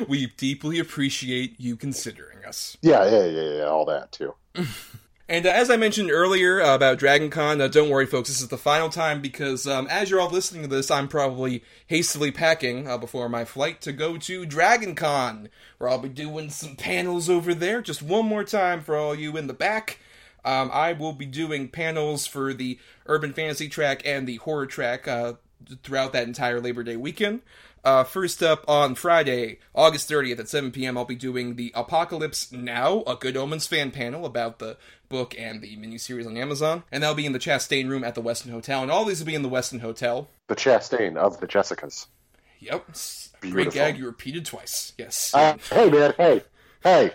[0.09, 2.77] We deeply appreciate you considering us.
[2.83, 3.65] yeah, yeah, yeah, yeah.
[3.65, 4.35] All that too.
[5.31, 8.41] And uh, as I mentioned earlier uh, about Dragon Con, uh, don't worry, folks, this
[8.41, 12.33] is the final time because um, as you're all listening to this, I'm probably hastily
[12.33, 16.75] packing uh, before my flight to go to Dragon Con, where I'll be doing some
[16.75, 17.81] panels over there.
[17.81, 20.01] Just one more time for all you in the back.
[20.45, 25.07] Um, I will be doing panels for the urban fantasy track and the horror track
[25.07, 25.35] uh,
[25.85, 27.43] throughout that entire Labor Day weekend.
[27.85, 32.53] Uh, first up on Friday, August 30th at 7 p.m., I'll be doing the Apocalypse
[32.53, 34.77] Now, a Good Omens fan panel about the
[35.09, 36.83] book and the miniseries on Amazon.
[36.93, 38.83] And that'll be in the Chastain room at the Westin Hotel.
[38.83, 40.29] And all these will be in the Westin Hotel.
[40.49, 42.07] The Chastain of the Jessicas.
[42.61, 42.85] Yep.
[42.91, 44.93] s- Great gag, you repeated twice.
[44.99, 45.33] Yes.
[45.35, 46.13] Uh, hey, man.
[46.19, 46.43] Hey,
[46.83, 47.13] hey.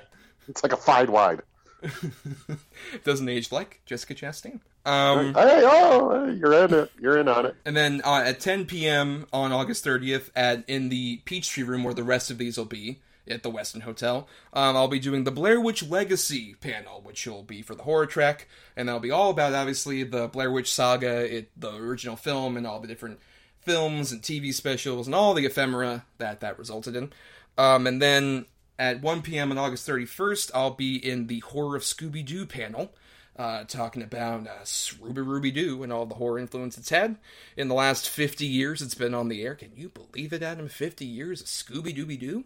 [0.47, 1.41] It's like a fine wine.
[3.03, 4.59] Doesn't age like Jessica Chastain.
[4.85, 6.91] Um, Hey, oh, you're in it.
[6.99, 7.55] You're in on it.
[7.65, 9.25] And then uh, at 10 p.m.
[9.33, 12.99] on August 30th, at in the Peachtree Room where the rest of these will be
[13.27, 17.41] at the Westin Hotel, um, I'll be doing the Blair Witch Legacy panel, which will
[17.41, 21.37] be for the horror track, and that'll be all about obviously the Blair Witch saga,
[21.37, 23.19] it, the original film, and all the different
[23.61, 27.11] films and TV specials and all the ephemera that that resulted in.
[27.57, 28.45] Um, and then
[28.77, 29.51] at 1 p.m.
[29.51, 32.93] on August 31st, I'll be in the Horror of Scooby Doo panel
[33.37, 34.65] uh, talking about uh,
[34.99, 37.17] Ruby Ruby Doo and all the horror influence it's had
[37.57, 39.55] in the last 50 years it's been on the air.
[39.55, 40.67] Can you believe it, Adam?
[40.67, 42.45] 50 years of Scooby Dooby Doo?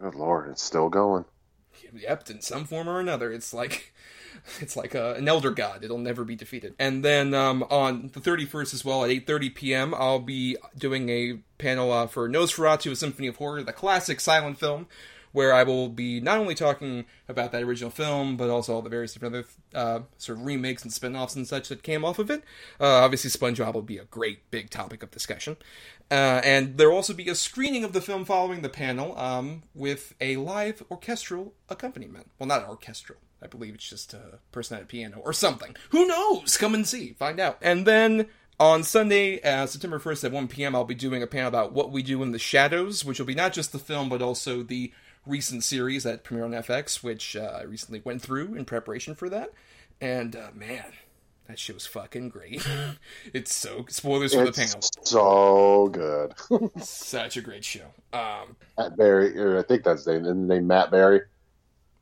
[0.00, 1.24] Good lord, it's still going.
[1.94, 3.32] Yep, in some form or another.
[3.32, 3.94] It's like
[4.60, 5.84] it's like a, an elder god.
[5.84, 6.74] It'll never be defeated.
[6.78, 9.94] And then um, on the 31st as well at 8:30 p.m.
[9.94, 14.58] I'll be doing a panel uh, for Nosferatu: A Symphony of Horror, the classic silent
[14.58, 14.86] film,
[15.36, 18.88] where I will be not only talking about that original film, but also all the
[18.88, 22.30] various different other uh, sort of remakes and spin-offs and such that came off of
[22.30, 22.42] it.
[22.80, 25.58] Uh, obviously, SpongeBob will be a great big topic of discussion.
[26.10, 29.62] Uh, and there will also be a screening of the film following the panel um,
[29.74, 32.30] with a live orchestral accompaniment.
[32.38, 33.18] Well, not orchestral.
[33.42, 35.76] I believe it's just a person at a piano or something.
[35.90, 36.56] Who knows?
[36.56, 37.12] Come and see.
[37.12, 37.58] Find out.
[37.60, 38.28] And then
[38.58, 41.92] on Sunday, uh, September 1st at 1 p.m., I'll be doing a panel about what
[41.92, 44.92] we do in the shadows, which will be not just the film, but also the
[45.26, 49.28] recent series that premiered on FX, which uh, I recently went through in preparation for
[49.28, 49.52] that.
[50.00, 50.84] And uh, man,
[51.48, 52.66] that shit was fucking great.
[53.32, 54.76] it's so spoilers for the panel.
[54.76, 56.34] It's so good.
[56.82, 57.86] Such a great show.
[58.12, 61.22] Um, Matt Berry, or I think that's the name, Matt Berry.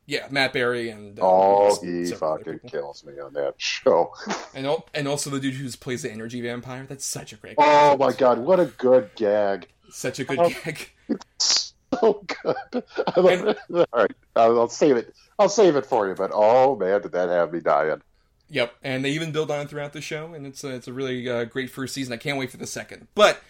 [0.05, 4.13] yeah, Matt Berry and uh, Oh, he fucking kills me on that show.
[4.53, 6.85] and and also the dude who plays the energy vampire.
[6.87, 7.55] That's such a great.
[7.57, 9.67] Oh my god, what a good gag!
[9.89, 10.49] such a good Oh.
[10.49, 10.89] gag.
[12.01, 12.83] So good.
[13.07, 15.13] I love- All right, I'll, save it.
[15.39, 16.15] I'll save it for you.
[16.15, 18.01] But oh man, did that have me dying?
[18.49, 21.27] Yep, and they even build on throughout the show, and it's a, it's a really
[21.27, 22.13] uh, great first season.
[22.13, 23.07] I can't wait for the second.
[23.15, 23.41] But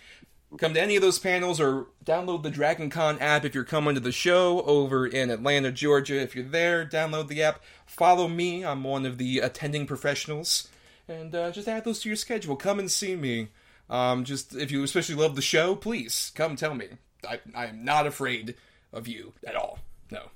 [0.58, 3.96] come to any of those panels or download the Dragon Con app if you're coming
[3.96, 6.22] to the show over in Atlanta, Georgia.
[6.22, 7.62] If you're there, download the app.
[7.86, 8.64] Follow me.
[8.64, 10.70] I'm one of the attending professionals,
[11.10, 12.56] and uh, just add those to your schedule.
[12.56, 13.50] Come and see me.
[13.90, 16.88] Um, just if you especially love the show, please come tell me.
[17.26, 18.56] I, I am not afraid
[18.94, 19.80] of you at all.
[20.12, 20.30] No.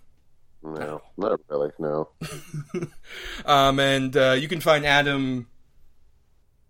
[0.62, 1.72] No, not really.
[1.80, 2.10] No.
[3.46, 5.48] Um, and uh, you can find Adam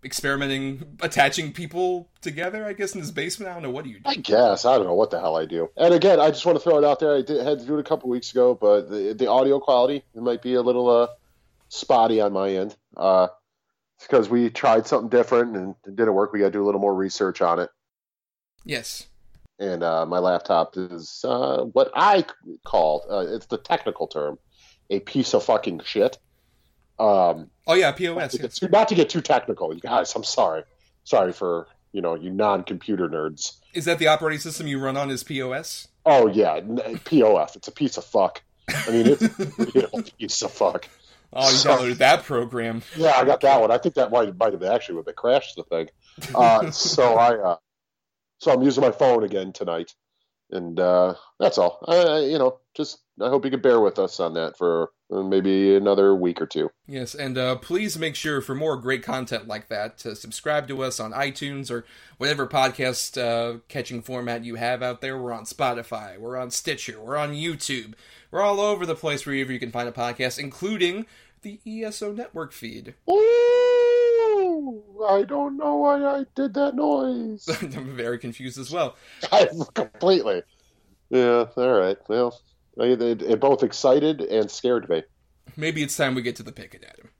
[0.04, 2.64] experimenting, attaching people together.
[2.64, 3.50] I guess in his basement.
[3.50, 4.02] I don't know what do you do.
[4.06, 5.68] I guess I don't know what the hell I do.
[5.76, 7.16] And again, I just want to throw it out there.
[7.16, 10.04] I did, had to do it a couple weeks ago, but the, the audio quality
[10.14, 11.08] it might be a little uh,
[11.68, 12.76] spotty on my end.
[12.96, 13.28] Uh,
[14.00, 16.32] because we tried something different and it didn't work.
[16.32, 17.70] We got to do a little more research on it.
[18.64, 19.06] Yes.
[19.60, 22.24] And uh, my laptop is uh, what I
[22.64, 24.38] call uh, it's the technical term
[24.88, 26.18] a piece of fucking shit.
[26.98, 28.32] Um, Oh yeah, not, POS.
[28.32, 30.12] to get too, not to get too technical, you guys.
[30.16, 30.64] I'm sorry.
[31.04, 33.58] Sorry for you know you non-computer nerds.
[33.74, 35.10] Is that the operating system you run on?
[35.10, 35.88] Is POS?
[36.04, 37.56] Oh yeah, POF.
[37.56, 38.42] It's a piece of fuck.
[38.68, 40.88] I mean, it's a piece of fuck.
[41.32, 42.82] Oh, you downloaded that program.
[42.96, 43.70] Yeah, I got that one.
[43.70, 45.88] I think that might might have actually crashed the thing.
[46.34, 47.56] Uh, so I, uh,
[48.40, 49.94] so I'm using my phone again tonight,
[50.50, 51.78] and uh, that's all.
[51.86, 55.22] I, you know, just I hope you can bear with us on that for uh,
[55.22, 56.70] maybe another week or two.
[56.86, 60.82] Yes, and uh, please make sure for more great content like that to subscribe to
[60.82, 61.84] us on iTunes or
[62.16, 65.18] whatever podcast uh, catching format you have out there.
[65.18, 67.92] We're on Spotify, we're on Stitcher, we're on YouTube,
[68.30, 71.06] we're all over the place wherever you can find a podcast, including
[71.42, 72.94] the ESO Network feed.
[73.10, 73.69] Ooh,
[75.08, 77.48] I don't know why I did that noise.
[77.62, 78.96] I'm very confused as well.
[79.32, 80.42] I completely.
[81.10, 81.46] Yeah.
[81.56, 81.98] All right.
[82.08, 82.40] Well,
[82.76, 85.02] it, it, it both excited and scared me.
[85.56, 87.10] Maybe it's time we get to the pick it, Adam.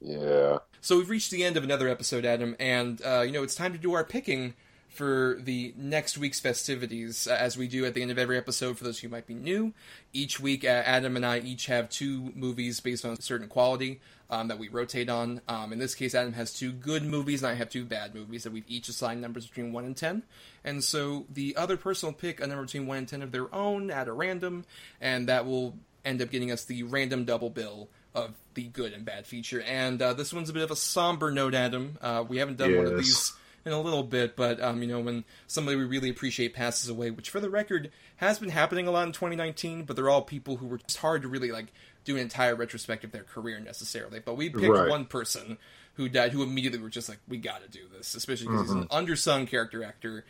[0.00, 0.58] Yeah.
[0.80, 3.72] So we've reached the end of another episode, Adam, and uh, you know it's time
[3.72, 4.54] to do our picking
[4.92, 8.78] for the next week's festivities, uh, as we do at the end of every episode.
[8.78, 9.72] For those who might be new,
[10.12, 14.00] each week uh, Adam and I each have two movies based on a certain quality
[14.30, 15.40] um, that we rotate on.
[15.48, 18.44] Um, in this case, Adam has two good movies, and I have two bad movies
[18.44, 20.22] that we've each assigned numbers between one and ten.
[20.64, 23.52] And so the other person will pick a number between one and ten of their
[23.54, 24.64] own at a random,
[25.00, 25.74] and that will
[26.04, 29.62] end up getting us the random double bill of the good and bad feature.
[29.62, 31.98] And uh, this one's a bit of a somber note, Adam.
[32.00, 33.32] Uh, we haven't done one of these
[33.64, 37.10] in a little bit, but um, you know, when somebody we really appreciate passes away,
[37.10, 40.56] which for the record has been happening a lot in 2019, but they're all people
[40.56, 41.72] who were just hard to really like
[42.04, 44.18] do an entire retrospective of their career necessarily.
[44.18, 44.88] But we picked Right.
[44.88, 45.58] one person
[45.94, 48.74] who died, who immediately were just like, we got to do this, especially because he's
[48.74, 50.24] an undersung character actor.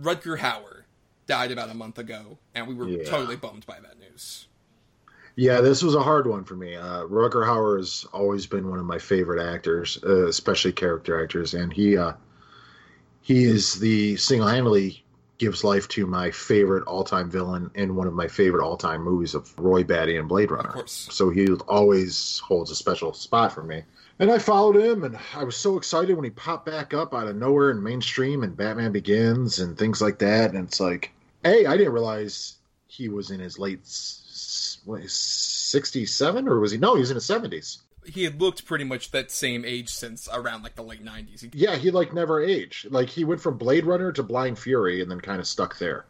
[0.00, 0.82] Rutger Hauer
[1.26, 3.04] died about a month ago, and we were Yeah.
[3.04, 4.46] totally bummed by that news.
[5.38, 6.76] Yeah, this was a hard one for me.
[6.76, 11.52] Uh, Rutger Hauer has always been one of my favorite actors, uh, especially character actors,
[11.52, 12.12] and he uh,
[13.26, 15.02] he is the single-handedly
[15.38, 19.52] gives life to my favorite all-time villain in one of my favorite all-time movies of
[19.58, 20.68] Roy Batty and Blade Runner.
[20.68, 21.08] Of course.
[21.10, 23.82] So he always holds a special spot for me.
[24.20, 27.26] And I followed him, and I was so excited when he popped back up out
[27.26, 30.54] of nowhere in mainstream and Batman Begins and things like that.
[30.54, 31.12] And it's like,
[31.42, 33.80] hey, I didn't realize he was in his late
[34.84, 36.78] what, 67 or was he?
[36.78, 37.78] No, he was in his 70s.
[38.06, 41.40] He had looked pretty much that same age since around like the late 90s.
[41.40, 42.90] He, Yeah, he like never aged.
[42.90, 46.06] Like he went from Blade Runner to Blind Fury and then kind of stuck there.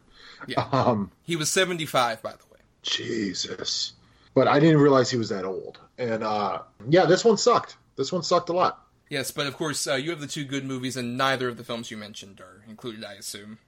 [0.46, 0.66] Yeah.
[0.72, 2.60] Um, he was 75, by the way.
[2.82, 3.94] Jesus.
[4.34, 5.78] But I didn't realize he was that old.
[5.98, 7.76] And uh, yeah, this one sucked.
[7.96, 8.86] This one sucked a lot.
[9.08, 11.64] Yes, but of course, uh, you have the two good movies, and neither of the
[11.64, 13.58] films you mentioned are included, I assume.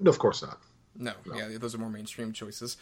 [0.00, 0.58] No, of course not.
[0.96, 2.76] No, yeah, those are more mainstream choices.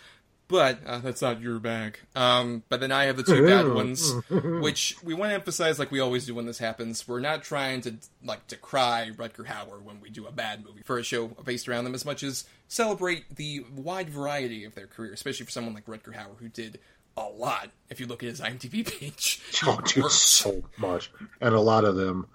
[0.49, 1.99] But uh, that's not your bag.
[2.17, 5.91] Um, but then I have the two bad ones, which we want to emphasize, like
[5.91, 7.07] we always do when this happens.
[7.07, 10.99] We're not trying to like decry Rutger Hauer when we do a bad movie for
[10.99, 15.13] a show based around them, as much as celebrate the wide variety of their career,
[15.13, 16.79] especially for someone like Rutger Hauer who did
[17.17, 17.69] a lot.
[17.91, 21.11] If you look at his IMDb page, Oh, dude, so much.
[21.43, 22.27] And a lot of them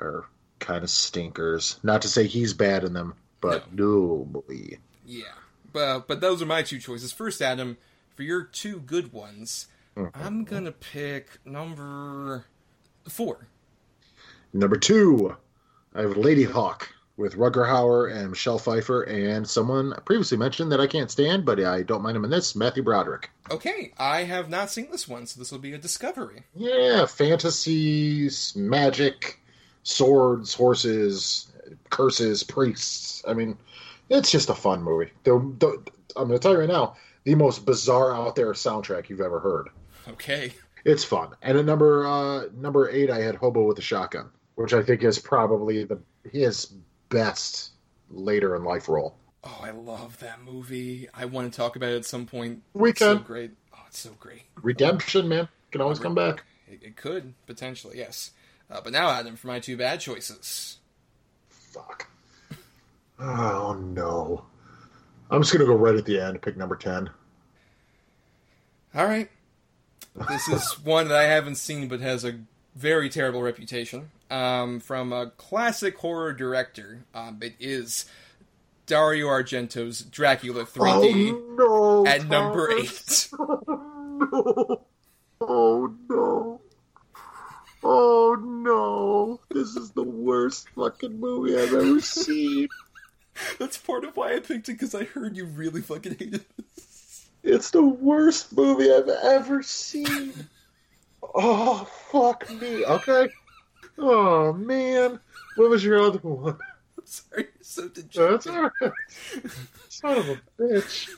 [0.00, 0.26] are
[0.58, 1.78] kind of stinkers.
[1.82, 4.78] Not to say he's bad in them, but no, boy.
[5.06, 5.24] Yeah,
[5.76, 7.12] but but those are my two choices.
[7.12, 7.76] First, Adam,
[8.14, 10.24] for your two good ones, mm-hmm.
[10.24, 12.46] I'm gonna pick number
[13.06, 13.48] four.
[14.54, 15.36] Number two,
[15.94, 16.88] I have Ladyhawke
[17.18, 21.60] with Rutger Hauer and Michelle Pfeiffer and someone previously mentioned that I can't stand, but
[21.60, 23.30] I don't mind him in this, Matthew Broderick.
[23.50, 26.44] Okay, I have not seen this one, so this will be a discovery.
[26.54, 29.40] Yeah, fantasies, magic,
[29.82, 31.52] swords, horses,
[31.90, 33.22] curses, priests.
[33.26, 33.56] I mean,
[34.08, 35.10] it's just a fun movie.
[35.24, 35.82] The, the,
[36.16, 39.40] I'm going to tell you right now, the most bizarre out there soundtrack you've ever
[39.40, 39.68] heard.
[40.08, 40.52] Okay,
[40.84, 41.30] It's fun.
[41.42, 45.02] And at number uh, number eight, I had Hobo with a Shotgun, which I think
[45.02, 45.98] is probably the
[46.30, 46.72] his
[47.08, 47.70] best
[48.10, 49.16] later in life role.
[49.42, 51.08] oh, I love that movie.
[51.12, 52.62] I want to talk about it at some point.
[52.74, 53.24] We It's so can.
[53.24, 53.50] great.
[53.74, 54.42] Oh, it's so great.
[54.62, 56.44] Redemption, man, can always come back.
[56.68, 58.30] It, it could potentially, yes.
[58.70, 60.78] Uh, but now, Adam, for my two bad choices.
[61.48, 62.08] Fuck.
[63.18, 64.44] Oh no.
[65.30, 67.10] I'm just gonna go right at the end, pick number ten.
[68.94, 69.30] All right.
[70.28, 72.40] This is one that I haven't seen but has a
[72.74, 74.10] very terrible reputation.
[74.30, 77.04] Um, from a classic horror director.
[77.14, 78.06] Um, it is
[78.86, 82.10] Dario Argento's Dracula 3D Oh no!
[82.10, 83.30] at number Thomas.
[83.32, 83.38] 8.
[83.38, 84.82] no.
[85.40, 86.60] Oh no.
[87.84, 89.40] Oh no.
[89.50, 92.68] This is the worst fucking movie I've ever seen.
[93.58, 96.46] That's part of why I picked it because I heard you really fucking hated it.
[97.42, 100.32] It's the worst movie I've ever seen.
[101.34, 102.84] Oh, fuck me.
[102.84, 103.28] Okay.
[103.98, 105.18] Oh, man.
[105.56, 106.56] What was your other one?
[106.98, 108.54] I'm sorry, you're so That's dejected.
[108.54, 108.92] all right.
[109.88, 111.10] Son of a bitch.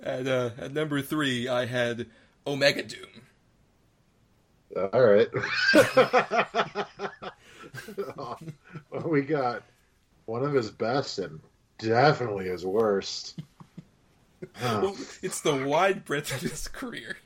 [0.00, 2.06] At, uh, at number 3, I had
[2.46, 3.06] Omega Doom.
[4.92, 5.28] All right.
[8.18, 8.36] Oh,
[8.90, 9.62] well, we got
[10.26, 11.40] one of his best and
[11.78, 13.40] definitely his worst.
[14.62, 17.16] well, it's the wide breadth of his career.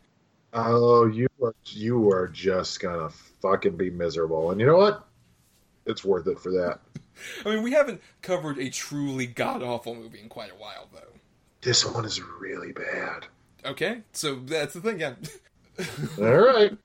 [0.53, 3.11] Oh, you are you are just gonna
[3.43, 4.51] fucking be miserable.
[4.51, 5.07] And you know what?
[5.87, 6.81] It's worth it for that.
[7.45, 11.01] I mean, we haven't covered a truly god awful movie in quite a while, though.
[11.61, 13.27] This one is really bad.
[13.65, 15.15] Okay, so that's the thing, yeah.
[16.19, 16.77] All right.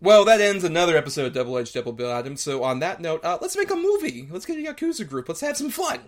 [0.00, 2.42] Well, that ends another episode of Double Edged Double Bill Adams.
[2.42, 4.28] So, on that note, uh, let's make a movie.
[4.30, 5.28] Let's get a Yakuza group.
[5.28, 6.00] Let's have some fun.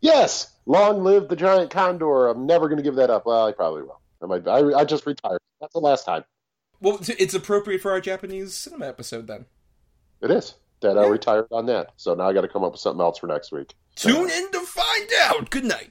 [0.00, 2.28] Yes, long live the giant condor.
[2.28, 3.26] I'm never going to give that up.
[3.26, 4.00] Well, I probably will.
[4.22, 4.46] I might.
[4.48, 5.40] I, I just retired.
[5.60, 6.24] That's the last time.
[6.80, 9.46] Well, it's appropriate for our Japanese cinema episode then.
[10.22, 10.54] It is.
[10.80, 11.92] That I retired on that.
[11.96, 13.74] So now I got to come up with something else for next week.
[13.96, 15.50] Tune in to find out.
[15.50, 15.90] Good night.